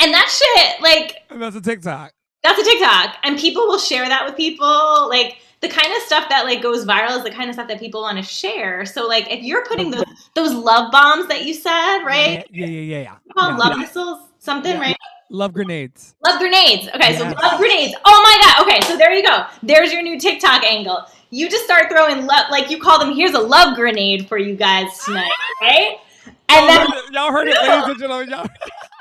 [0.00, 2.12] And that shit, like And that's a TikTok.
[2.42, 5.08] that's a TikTok, and people will share that with people.
[5.08, 7.78] Like the kind of stuff that like goes viral is the kind of stuff that
[7.80, 8.86] people want to share.
[8.86, 10.04] So like if you're putting those
[10.34, 12.46] those love bombs that you said, right?
[12.50, 13.16] Yeah, yeah, yeah, yeah.
[13.36, 13.64] Called yeah.
[13.68, 14.80] love missiles, something, Yeah.
[14.80, 14.96] right?
[15.30, 16.14] Love grenades.
[16.24, 16.88] Love grenades.
[16.94, 17.94] Okay, so love grenades.
[18.04, 18.66] Oh my god.
[18.66, 19.44] Okay, so there you go.
[19.62, 21.04] There's your new TikTok angle.
[21.30, 23.14] You just start throwing love, like you call them.
[23.14, 25.30] Here's a love grenade for you guys tonight,
[25.60, 25.96] right?
[26.48, 28.30] And Y'all then y'all heard it, ladies and gentlemen.
[28.30, 28.46] Y'all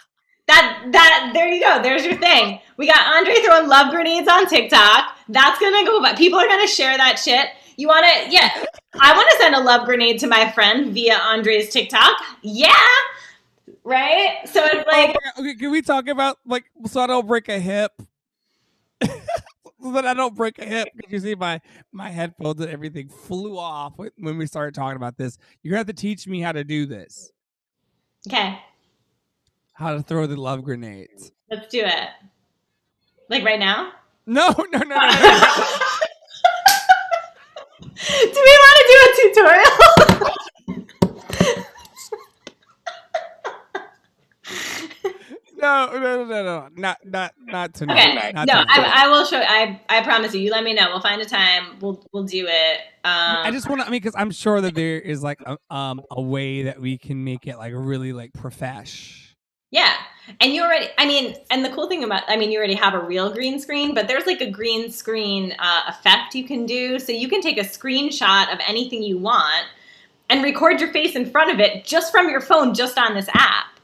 [0.48, 1.82] that that there you go.
[1.82, 2.60] There's your thing.
[2.78, 5.18] We got Andre throwing love grenades on TikTok.
[5.30, 6.02] That's gonna go.
[6.02, 7.50] But people are gonna share that shit.
[7.76, 8.32] You want to?
[8.32, 8.50] Yeah.
[9.00, 12.18] I want to send a love grenade to my friend via Andre's TikTok.
[12.42, 12.74] Yeah.
[13.84, 14.40] Right.
[14.46, 17.50] So it's oh, like Oh, okay, can we talk about like so I don't break
[17.50, 17.92] a hip?
[19.02, 20.88] so that I don't break a hip.
[21.04, 24.96] 'Cause You see, my my headphones and everything flew off when- when we started talking
[24.98, 25.38] about this.
[25.62, 27.32] You're gonna have to teach me how to do this.
[28.28, 28.60] okay.
[29.78, 31.32] How to throw the love grenades.
[31.52, 32.10] Let's do it.
[33.30, 33.92] Like right now.
[34.26, 34.86] No, no, no, no.
[34.86, 34.86] no.
[37.80, 39.72] do we want to do a tutorial?
[45.60, 48.16] No, no, no, no, no, not, not, not tonight.
[48.16, 48.32] Okay.
[48.32, 48.78] Not No, tonight.
[48.78, 49.42] I, I will show.
[49.42, 50.40] I I promise you.
[50.42, 50.88] You let me know.
[50.90, 51.80] We'll find a time.
[51.82, 52.78] We'll we'll do it.
[53.04, 53.88] Um, I just want to.
[53.88, 57.00] I mean, because I'm sure that there is like a, um a way that we
[57.00, 59.27] can make it like really like profesh.
[59.72, 59.94] Yeah.
[60.42, 62.94] And you already, I mean, and the cool thing about, I mean, you already have
[62.94, 67.00] a real green screen, but there's like a green screen uh, effect you can do.
[67.00, 69.66] So you can take a screenshot of anything you want
[70.30, 73.30] and record your face in front of it just from your phone, just on this
[73.34, 73.80] app.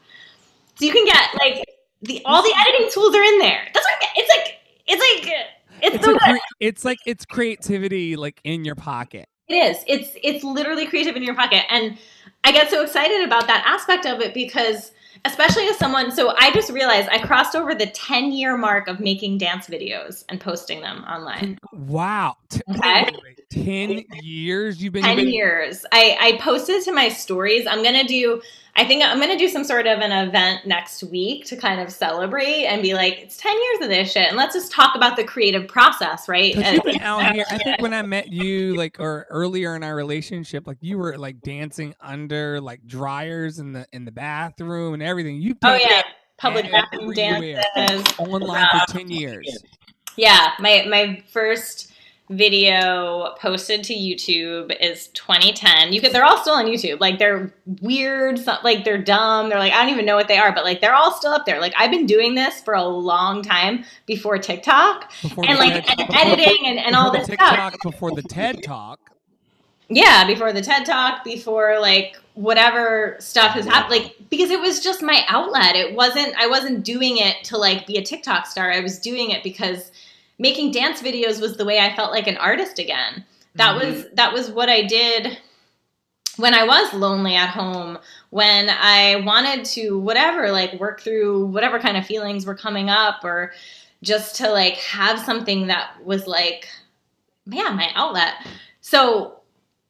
[0.76, 1.64] So you can get like
[2.02, 3.66] the, all the editing tools are in there.
[3.72, 4.10] That's what I mean.
[4.16, 5.34] It's like, it's like,
[5.82, 9.28] it's, It's so cre- it's like it's creativity like in your pocket.
[9.48, 9.84] It is.
[9.86, 11.64] It's it's literally creative in your pocket.
[11.68, 11.98] And
[12.42, 14.92] I get so excited about that aspect of it because
[15.24, 19.00] especially as someone so I just realized I crossed over the 10 year mark of
[19.00, 21.58] making dance videos and posting them online.
[21.72, 22.36] Wow.
[22.50, 23.04] T- wait, Okay.
[23.04, 23.40] wait, wait.
[23.54, 25.84] 10 years you've been 10 been- years.
[25.92, 27.66] I, I posted to my stories.
[27.66, 28.42] I'm to do,
[28.76, 31.92] I think I'm to do some sort of an event next week to kind of
[31.92, 34.28] celebrate and be like, it's 10 years of this shit.
[34.28, 37.44] And let's just talk about the creative process, right And- you've been out here.
[37.50, 41.16] I think when I met you, like, or earlier in our relationship, like you were
[41.16, 45.40] like dancing under like dryers in the in the bathroom and everything.
[45.40, 46.02] You've oh, yeah.
[46.36, 48.04] Public bathroom dances.
[48.18, 49.46] online for ten years.
[50.16, 51.92] Yeah, my my first
[52.30, 55.92] video posted to YouTube is 2010.
[55.92, 57.00] You could they're all still on YouTube.
[57.00, 57.52] Like they're
[57.82, 59.50] weird, like they're dumb.
[59.50, 61.44] They're like I don't even know what they are, but like they're all still up
[61.44, 61.60] there.
[61.60, 66.00] Like I've been doing this for a long time before TikTok Before and like TED-
[66.00, 67.50] and editing and, and all this the stuff.
[67.50, 69.00] TikTok, before the TED Talk.
[69.90, 74.80] Yeah, before the TED Talk, before like whatever stuff has happened, like because it was
[74.80, 75.76] just my outlet.
[75.76, 76.34] It wasn't.
[76.38, 78.72] I wasn't doing it to like be a TikTok star.
[78.72, 79.92] I was doing it because
[80.38, 83.24] making dance videos was the way I felt like an artist again.
[83.56, 83.86] That Mhm.
[83.86, 85.38] was that was what I did
[86.36, 87.98] when I was lonely at home.
[88.30, 93.24] When I wanted to whatever like work through whatever kind of feelings were coming up,
[93.24, 93.52] or
[94.02, 96.68] just to like have something that was like,
[97.46, 98.34] yeah, my outlet.
[98.80, 99.40] So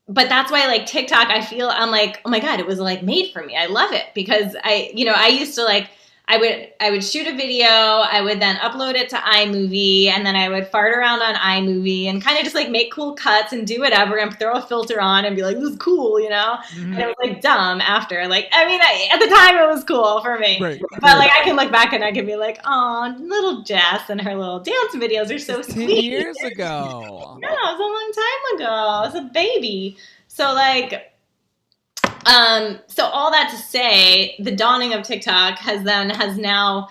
[0.06, 3.02] but that's why like TikTok, I feel I'm like, oh my god, it was like
[3.02, 3.56] made for me.
[3.56, 5.88] I love it because I, you know, I used to like
[6.26, 10.24] I would I would shoot a video, I would then upload it to iMovie, and
[10.24, 13.52] then I would fart around on iMovie and kind of just like make cool cuts
[13.52, 16.30] and do whatever and throw a filter on and be like, this is cool, you
[16.30, 16.56] know.
[16.76, 18.26] And it was like dumb after.
[18.26, 20.58] Like I mean, I, at the time it was cool for me.
[20.62, 20.80] Right.
[21.00, 24.18] But like I can look back and I can be like, oh, little Jess and
[24.22, 26.04] her little dance videos are so It's ten sweet.
[26.04, 27.38] years ago.
[27.44, 28.72] No, it was a long time ago.
[28.72, 29.98] I was a baby.
[30.28, 31.13] So like
[32.26, 36.88] um so all that to say, the dawning of TikTok has then has now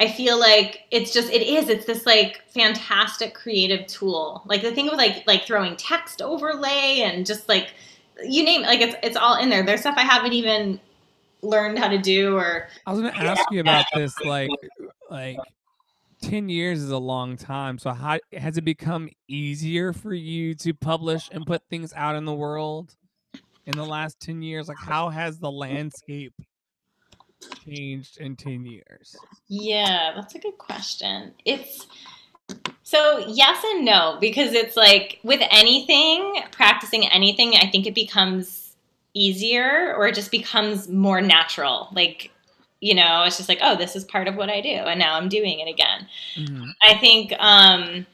[0.00, 4.42] I feel like it's just it is it's this like fantastic creative tool.
[4.46, 7.74] Like the thing with like like throwing text overlay and just like
[8.24, 9.62] you name it, like it's it's all in there.
[9.62, 10.80] There's stuff I haven't even
[11.42, 14.18] learned how to do or I was gonna ask you about this.
[14.24, 14.50] Like,
[15.10, 15.36] like
[16.22, 17.78] ten years is a long time.
[17.78, 22.24] So, how has it become easier for you to publish and put things out in
[22.24, 22.96] the world
[23.66, 24.68] in the last ten years?
[24.68, 26.34] Like, how has the landscape
[27.64, 29.16] changed in ten years?
[29.48, 31.34] Yeah, that's a good question.
[31.44, 31.86] It's
[32.82, 38.74] so yes and no because it's like with anything, practicing anything, I think it becomes
[39.14, 41.88] easier or it just becomes more natural.
[41.92, 42.30] Like,
[42.80, 45.14] you know, it's just like, oh, this is part of what I do and now
[45.14, 46.08] I'm doing it again.
[46.36, 46.72] Mhm.
[46.82, 48.06] I think um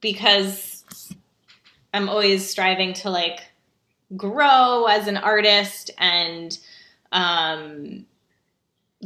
[0.00, 0.84] because
[1.92, 3.40] I'm always striving to like
[4.14, 6.58] grow as an artist and
[7.12, 8.06] um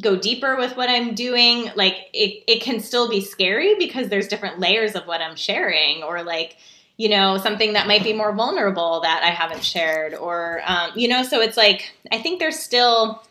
[0.00, 4.28] go deeper with what I'm doing, like it, it can still be scary because there's
[4.28, 6.56] different layers of what I'm sharing, or like,
[6.96, 11.08] you know, something that might be more vulnerable that I haven't shared, or, um, you
[11.08, 13.22] know, so it's like, I think there's still,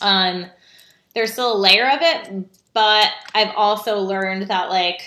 [0.00, 0.46] um,
[1.14, 5.00] there's still a layer of it, but I've also learned that like,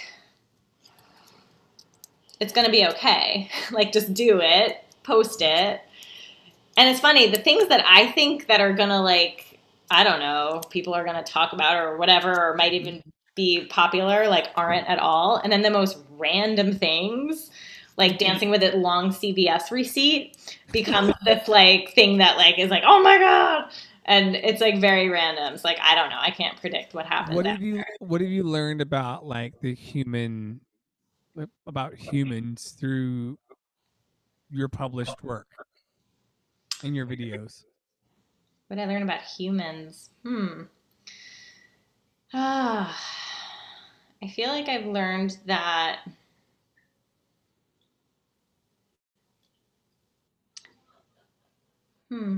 [2.39, 3.49] it's going to be okay.
[3.71, 5.81] like, just do it, post it.
[6.75, 9.59] And it's funny, the things that I think that are going to like,
[9.91, 13.03] I don't know, people are going to talk about or whatever, or might even
[13.35, 15.37] be popular, like aren't at all.
[15.37, 17.51] And then the most random things,
[17.97, 22.83] like dancing with it long CVS receipt, becomes this like thing that like is like,
[22.85, 23.71] oh my god,
[24.05, 25.53] and it's like very random.
[25.53, 27.35] It's like I don't know, I can't predict what happens.
[27.35, 27.65] What after.
[27.65, 30.61] have you What have you learned about like the human
[31.65, 33.37] about humans through
[34.53, 35.47] your published work
[36.83, 37.63] in your videos?
[38.67, 40.11] What I learn about humans?
[40.23, 40.63] Hmm.
[42.33, 42.95] Ah,
[44.21, 46.01] I feel like I've learned that
[52.09, 52.37] hmm.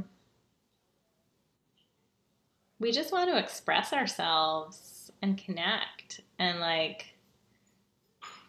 [2.80, 7.16] We just want to express ourselves and connect and like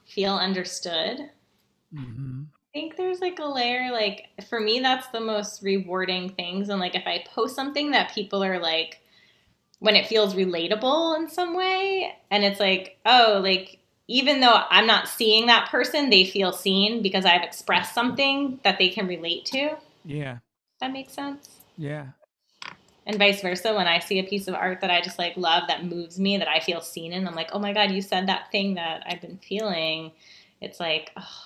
[0.05, 1.31] feel understood.
[1.95, 2.43] Mm-hmm.
[2.77, 6.79] I think there's like a layer like for me that's the most rewarding things and
[6.79, 9.01] like if I post something that people are like
[9.79, 14.87] when it feels relatable in some way and it's like oh like even though I'm
[14.87, 19.47] not seeing that person they feel seen because I've expressed something that they can relate
[19.47, 19.79] to.
[20.05, 20.39] Yeah,
[20.83, 21.49] that makes sense.
[21.79, 22.09] Yeah.
[23.07, 25.63] and vice versa when I see a piece of art that I just like love
[25.69, 28.27] that moves me that I feel seen in I'm like oh my god you said
[28.27, 30.13] that thing that I've been feeling.
[30.61, 31.46] It's like oh,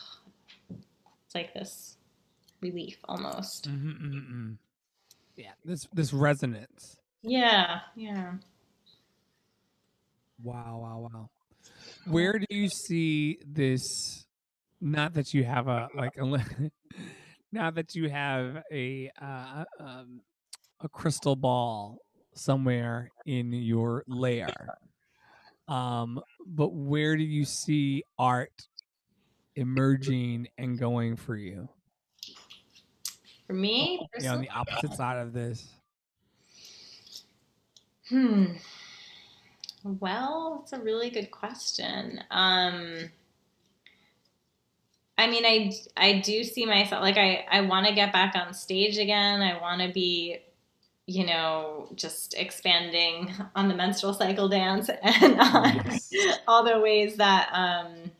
[1.30, 1.96] it's like this
[2.60, 4.52] relief almost Mm-hmm, mm-hmm.
[5.36, 6.96] Yeah, this this resonance.
[7.22, 8.32] Yeah, yeah.
[10.42, 11.30] Wow, wow, wow.
[12.06, 14.26] Where do you see this
[14.80, 16.24] not that you have a like a
[17.52, 20.22] not that you have a uh, um,
[20.80, 21.98] a crystal ball
[22.34, 24.50] somewhere in your lair
[25.68, 28.68] um but where do you see art
[29.56, 31.68] emerging and going for you
[33.46, 35.80] For me, yeah on the opposite side of this
[38.08, 38.56] Hmm.
[39.84, 42.22] Well, it's a really good question.
[42.30, 43.10] Um,
[45.18, 48.54] I mean, I I do see myself like I I want to get back on
[48.54, 49.42] stage again.
[49.42, 50.38] I want to be,
[51.06, 56.14] you know, just expanding on the menstrual cycle dance and on Yes.
[56.48, 58.12] all the ways that um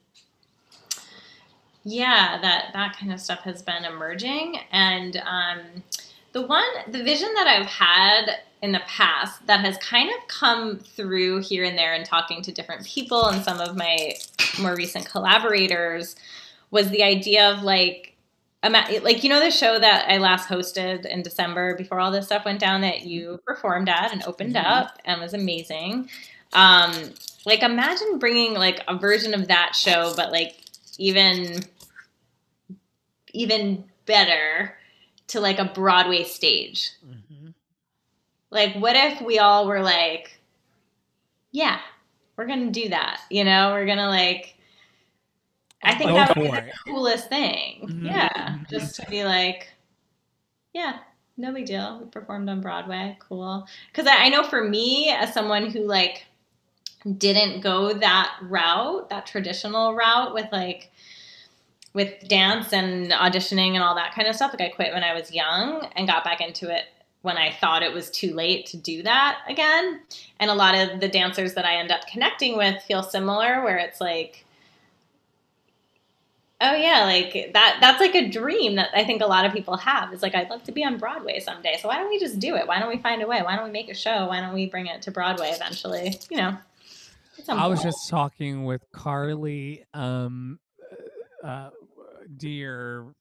[1.84, 4.58] yeah, that that kind of stuff has been emerging.
[4.72, 5.60] And um
[6.32, 10.78] the one the vision that I've had in the past that has kind of come
[10.78, 14.14] through here and there in talking to different people and some of my
[14.60, 16.14] more recent collaborators
[16.70, 18.14] was the idea of like
[18.62, 22.44] like you know the show that I last hosted in December before all this stuff
[22.44, 24.66] went down that you performed at and opened Mhm.
[24.66, 26.10] up and was amazing?
[26.52, 26.92] Um
[27.46, 30.59] like imagine bringing like a version of that show but like
[31.00, 31.64] even
[33.32, 34.76] even better
[35.28, 36.90] to like a Broadway stage
[38.50, 40.38] like, what if we all were like,
[41.52, 41.78] yeah,
[42.36, 43.20] we're gonna do that.
[43.30, 44.56] You know, we're gonna like.
[45.82, 46.74] I think Go that would be the it.
[46.84, 47.86] coolest thing.
[47.88, 48.06] Mhm.
[48.06, 48.68] Yeah, Mhm.
[48.68, 49.72] just to be like,
[50.74, 50.98] yeah,
[51.38, 52.00] no big deal.
[52.00, 53.66] We performed on Broadway, cool.
[53.90, 56.26] Because I, I know for me, as someone who like
[57.18, 60.90] didn't go that route, that traditional route with like
[61.92, 64.52] with dance and auditioning and all that kind of stuff.
[64.52, 66.84] Like I quit when I was young and got back into it
[67.22, 70.00] when I thought it was too late to do that again.
[70.38, 73.78] And a lot of the dancers that I end up connecting with feel similar where
[73.78, 74.44] it's like
[76.60, 79.76] oh yeah, like that that's like a dream that I think a lot of people
[79.78, 80.12] have.
[80.12, 81.78] It's like I'd love to be on Broadway someday.
[81.80, 82.66] So why don't we just do it?
[82.66, 83.40] Why don't we find a way?
[83.42, 84.26] Why don't we make a show?
[84.26, 86.18] Why don't we bring it to Broadway eventually?
[86.30, 86.58] You know.
[87.48, 90.58] I was just talking with Carly, um,
[91.42, 91.70] uh,
[92.36, 93.12] dear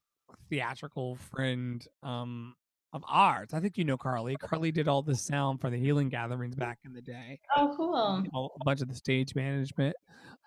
[0.48, 2.54] theatrical friend um,
[2.92, 3.50] of ours.
[3.52, 4.36] I think you know Carly.
[4.36, 8.50] Carly did all the sound for the healing gatherings back in the day, Oh cool.
[8.60, 9.94] a bunch of the stage management.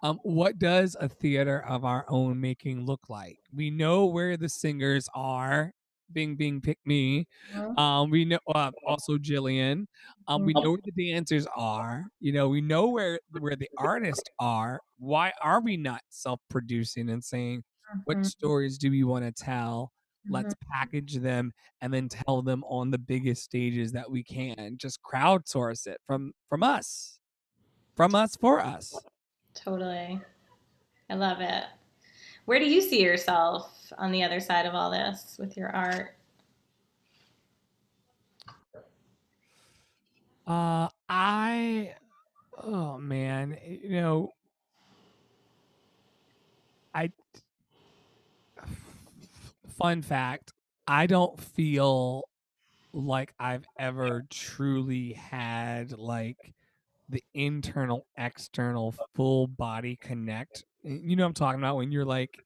[0.01, 3.39] Um, what does a theater of our own making look like?
[3.53, 5.73] We know where the singers are.
[6.11, 7.25] Bing, bing, pick me.
[7.51, 7.77] Mhm.
[7.77, 9.85] Um, we know uh, also Jillian.
[10.27, 10.63] Um, we Mhm.
[10.63, 12.05] know where the dancers are.
[12.19, 14.79] You know, we know where where the artists are.
[14.97, 17.63] Why are we not self-producing and saying
[18.05, 18.25] what Mhm.
[18.25, 19.91] stories do we want to tell?
[20.25, 20.33] Mm-hmm.
[20.35, 21.51] Let's package them
[21.81, 24.77] and then tell them on the biggest stages that we can.
[24.77, 27.19] Just crowdsource it from from us,
[27.95, 29.05] from us for us.
[29.53, 30.21] Totally.
[31.09, 31.65] I love it.
[32.45, 36.17] Where do you see yourself on the other side of all this with your art?
[40.45, 41.95] Uh, I,
[42.61, 44.31] oh man, you know,
[46.93, 47.11] I,
[49.77, 50.51] fun fact,
[50.85, 52.27] I don't feel
[52.91, 56.53] like I've ever truly had like
[57.07, 60.65] the internal external full body connect.
[60.83, 62.43] Y- You know what I'm talking about when you're like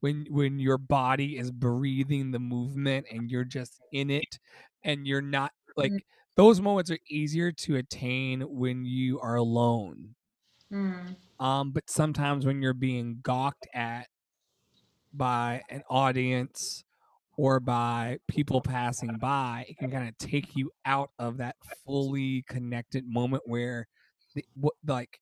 [0.00, 4.38] when when your body is breathing the movement and you're just in it
[4.84, 6.02] and you're not like Mhm.
[6.36, 10.14] those moments are easier to attain when you are alone.
[10.70, 11.16] Mm.
[11.40, 14.08] Um, but sometimes when you're being gawked at
[15.12, 16.84] by an audience
[17.36, 22.42] or by people passing by, it can kind of take you out of that fully
[22.48, 23.86] connected moment where
[24.34, 25.20] the, what like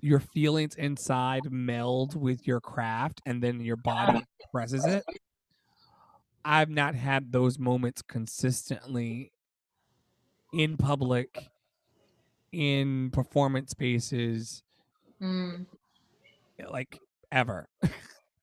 [0.00, 5.04] your feelings inside meld with your craft and then your body expresses it.
[6.44, 9.32] I've not had those moments consistently
[10.52, 11.48] in public
[12.52, 14.62] in performance spaces
[15.20, 15.64] Mm.
[16.70, 17.00] like
[17.32, 17.68] ever.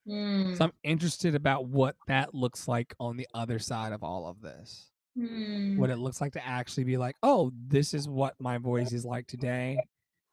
[0.06, 0.56] Mm.
[0.58, 4.40] So I'm interested about what that looks like on the other side of all of
[4.42, 4.90] this.
[5.16, 5.78] Mm.
[5.78, 9.04] What it looks like to actually be like, oh, this is what my voice is
[9.04, 9.78] like today.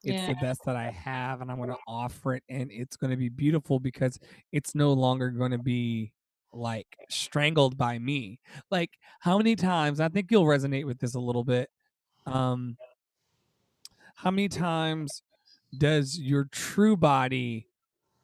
[0.03, 0.25] It's Yeah.
[0.25, 3.17] the best that I have, and I'm going to offer it, and it's going to
[3.17, 4.19] be beautiful because
[4.51, 6.13] it's no longer going to be
[6.53, 8.39] like strangled by me.
[8.71, 9.99] Like, how many times?
[9.99, 11.69] I think you'll resonate with this a little bit.
[12.25, 12.77] Um,
[14.15, 15.23] how many times
[15.77, 17.67] does your true body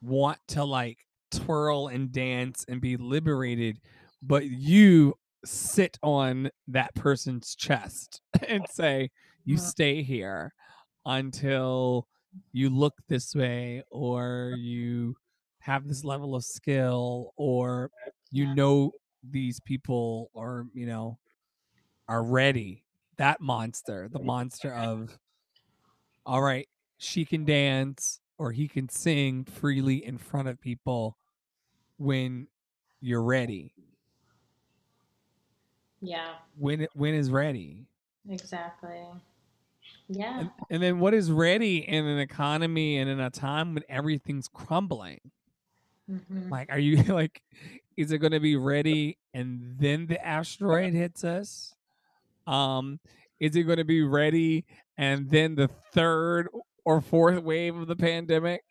[0.01, 3.82] want to like twirl and dance and be liberated,
[4.21, 5.15] but you
[5.45, 9.11] sit on that person's chest and say,
[9.45, 9.59] You Mhm.
[9.59, 10.53] stay here
[11.08, 12.08] until
[12.53, 15.16] you look this way or you
[15.60, 17.91] have this level of skill or
[18.32, 18.91] you know
[19.24, 21.18] these people or you know
[22.08, 22.84] are ready.
[23.18, 25.18] That monster the monster of
[26.26, 31.18] all right she can dance or he can sing freely in front of people
[31.97, 32.47] when
[33.01, 33.74] you're ready.
[36.01, 37.88] Yeah, when when is ready.
[38.30, 39.08] Exactly.
[40.10, 40.39] Yeah.
[40.39, 44.47] and, and then what is ready in an economy and in a time when everything's
[44.47, 45.20] crumbling
[46.10, 46.49] Mhm.
[46.49, 47.41] Like, are you like,
[47.95, 51.74] is it going to be ready and then the asteroid hits us?
[52.45, 52.99] Um,
[53.39, 54.66] is it going to be ready
[54.97, 56.47] and then the third
[56.86, 58.64] or fourth wave of the pandemic?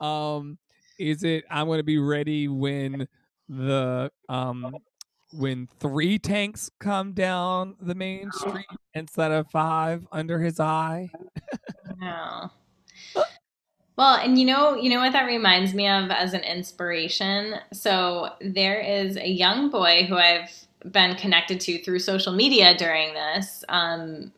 [0.00, 0.58] Um,
[0.98, 3.06] is it I'm going to be ready when
[3.48, 4.76] the um
[5.36, 11.10] when three tanks come down the main street instead of five under his eye?
[11.98, 12.50] No.
[13.96, 17.54] Well, and you know, you know what that reminds me of as an inspiration.
[17.72, 20.50] So there is a young boy who I've
[20.90, 23.64] been connected to through social media during this.
[23.68, 24.32] Um,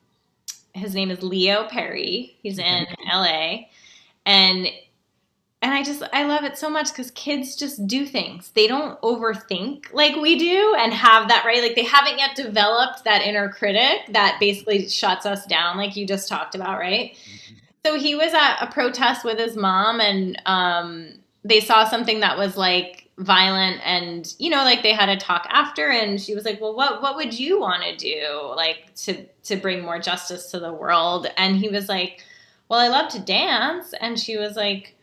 [0.74, 2.36] his name is Leo Perry.
[2.42, 3.60] He's in LA,
[4.26, 4.68] and
[5.62, 8.50] and I just I love it so much because kids just do things.
[8.54, 11.62] They don't overthink like we do and have that right.
[11.62, 16.06] Like they haven't yet developed that inner critic that basically shuts us down, like you
[16.06, 17.16] just talked about, right?
[17.86, 21.08] So he was at a protest with his mom, and um,
[21.44, 25.46] they saw something that was like violent, and you know, like they had a talk
[25.48, 29.24] after, and she was like, "Well, what what would you want to do, like to
[29.44, 32.24] to bring more justice to the world?" And he was like,
[32.68, 34.95] "Well, I love to dance," and she was like,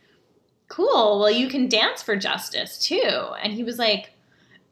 [0.67, 1.19] "Cool.
[1.19, 4.11] Well, you can dance for justice too." And he was like,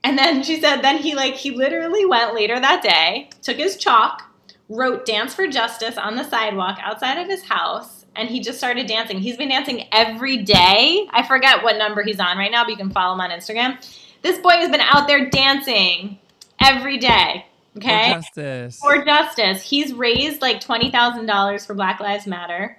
[0.04, 3.78] and then she said, then he like he literally went later that day, took his
[3.78, 4.24] chalk,
[4.70, 8.88] wrote "Dance for Justice" on the sidewalk outside of his house and he just started
[8.88, 9.20] dancing.
[9.20, 11.08] He's been dancing every day.
[11.12, 13.78] I forget what number he's on right now, but you can follow him on Instagram.
[14.22, 16.20] This boy has been out there dancing
[16.60, 17.46] every day.
[17.78, 18.10] Okay.
[18.10, 18.80] For justice.
[18.80, 19.62] For justice.
[19.64, 22.78] He's raised like $20,000 for Black Lives Matter.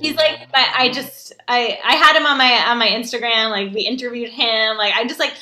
[0.00, 3.50] He's like, but I just, I, I had him on my, on my Instagram.
[3.50, 4.76] Like we interviewed him.
[4.76, 5.34] Like, I just like,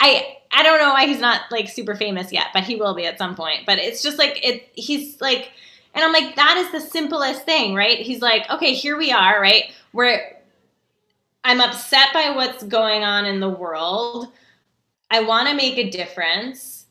[0.00, 3.06] I, I don't know why he's not like super famous yet, but he will be
[3.06, 3.66] at some point.
[3.66, 5.50] But it's just like, it, he's like,
[5.94, 7.98] and I'm like, that is the simplest thing, right?
[7.98, 9.72] He's like, okay, here we are, right?
[9.92, 10.38] Where
[11.44, 14.28] I'm upset by what's going on in the world.
[15.10, 16.86] I want to make a difference.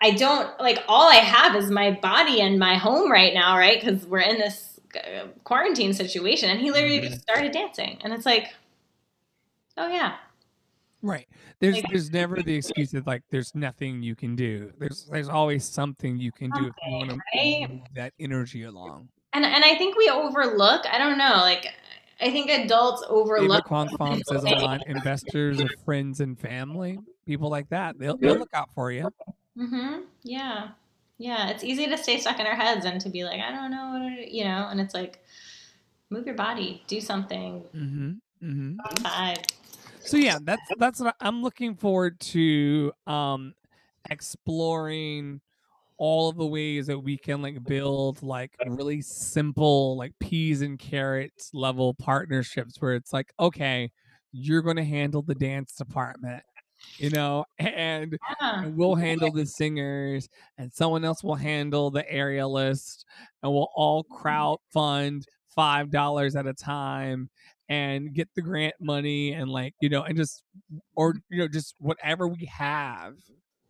[0.00, 3.80] I don't like all I have is my body and my home right now, right?
[3.80, 6.50] Because we're in this Uh, quarantine situation.
[6.50, 7.20] And he literally just mm-hmm.
[7.20, 7.98] started dancing.
[8.02, 8.54] And it's like,
[9.76, 10.16] oh, yeah.
[11.02, 11.28] Right.
[11.60, 14.72] There's Like- there's never the excuse that like there's nothing you can do.
[14.78, 19.08] There's there's always something you can do if you want to move that energy along.
[19.32, 21.72] And, and I think we overlook, I don't know, like,
[22.20, 23.64] I think adults David overlook.
[23.64, 26.98] Quanfon says online, investors are friends and family.
[27.26, 28.40] People like that, they'll they'll mm-hmm.
[28.40, 29.08] look out for you.
[29.56, 30.00] Mm-hmm.
[30.22, 30.68] Yeah.
[31.20, 31.50] Yeah.
[31.50, 33.90] It's easy to stay stuck in our heads and to be like, I don't know,
[33.90, 35.22] what to do," you know, and it's like,
[36.08, 38.12] move your body, do something Mm-hmm.
[38.42, 39.34] Mm-hmm.
[40.00, 43.52] So yeah, that's that's what I'm looking forward to um
[44.08, 45.40] exploring
[45.98, 50.78] all of the ways that we can like build like really simple like peas and
[50.78, 53.90] carrots level partnerships where it's like okay,
[54.32, 56.42] you're going to handle the dance department,
[56.98, 58.62] you know, and Yeah.
[58.64, 60.28] and we'll handle the singers
[60.58, 63.04] and someone else will handle the aerialist
[63.42, 67.28] and we'll all crowd fund five dollars at a time
[67.68, 70.42] and get the grant money and like you know and just
[70.96, 73.14] or you know just whatever we have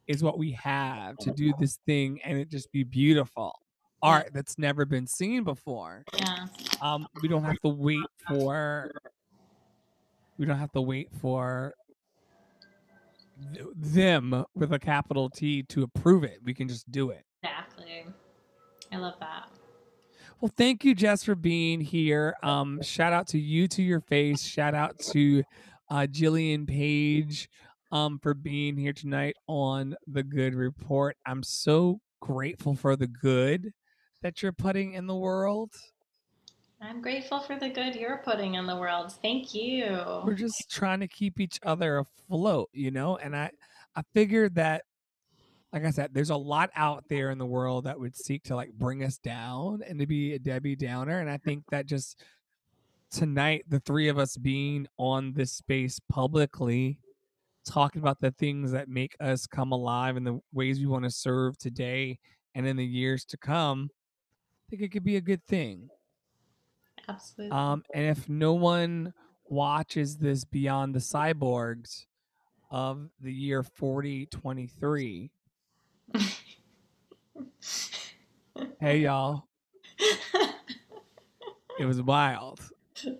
[0.07, 3.55] is what we have to do this thing and it just be beautiful
[4.03, 6.05] art that's never been seen before.
[6.19, 6.47] Yeah.
[6.81, 8.91] um we don't have to wait for
[10.39, 11.75] we don't have to wait for
[13.55, 16.38] th- them with a capital T to approve it.
[16.43, 17.24] We can just do it.
[17.43, 18.07] Exactly.
[18.93, 19.49] I love that.
[20.41, 22.34] Well, thank you, Jess, for being here.
[22.43, 24.43] Um, shout out to you to your face.
[24.43, 25.43] Shout out to
[25.91, 27.49] uh, Jillian Page
[27.93, 31.16] um, for being here tonight on the Good Report.
[31.26, 33.72] I'm so grateful for the good
[34.22, 35.72] that you're putting in the world.
[36.83, 39.12] I'm grateful for the good you're putting in the world.
[39.20, 40.22] Thank you.
[40.24, 43.16] we're just trying to keep each other afloat, you know.
[43.18, 43.51] And I,
[43.95, 44.85] I figured that,
[45.74, 48.57] like I said, there's a lot out there in the world that would seek to
[48.57, 51.20] like bring us down and to be a Debbie Downer.
[51.20, 52.24] And I think that just
[53.11, 56.99] tonight, the three of us being on this space publicly,
[57.66, 61.11] talking about the things that make us come alive and the ways we want to
[61.11, 62.18] serve today
[62.55, 65.91] and in the years to come, I think it could be a good thing.
[67.11, 67.57] Absolutely.
[67.57, 69.13] Um, and if no one
[69.49, 72.07] watches this Beyond the Cyborgs
[72.71, 75.31] of the year 4023.
[78.81, 79.45] hey, y'all.
[81.79, 82.61] It was wild.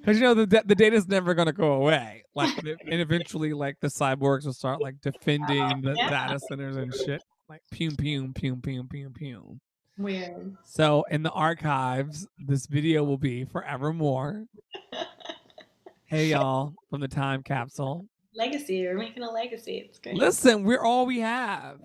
[0.00, 2.24] Because you know the da- the data's never gonna go away.
[2.34, 6.08] Like and, and eventually, like the cyborgs will start like defending the yeah.
[6.08, 7.22] data centers and shit.
[7.46, 9.60] Like pum pum pum pum pum pum.
[10.00, 10.56] Weird.
[10.64, 14.46] So in the archives, this video will be forevermore.
[16.06, 18.06] hey y'all, from the time capsule.
[18.34, 18.86] Legacy.
[18.86, 19.84] We're making a legacy.
[19.88, 20.14] It's great.
[20.14, 21.80] Listen, we're all we have.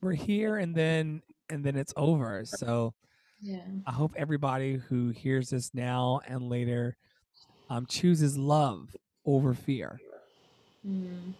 [0.00, 2.44] We're here and then and then it's over.
[2.44, 2.94] So
[3.40, 3.62] Yeah.
[3.84, 6.96] I hope everybody who hears this now and later
[7.68, 8.94] um, chooses love
[9.26, 9.98] over fear.
[10.86, 11.34] Mm.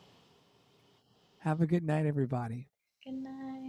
[1.38, 2.66] Have a good night, everybody.
[3.04, 3.58] Good night.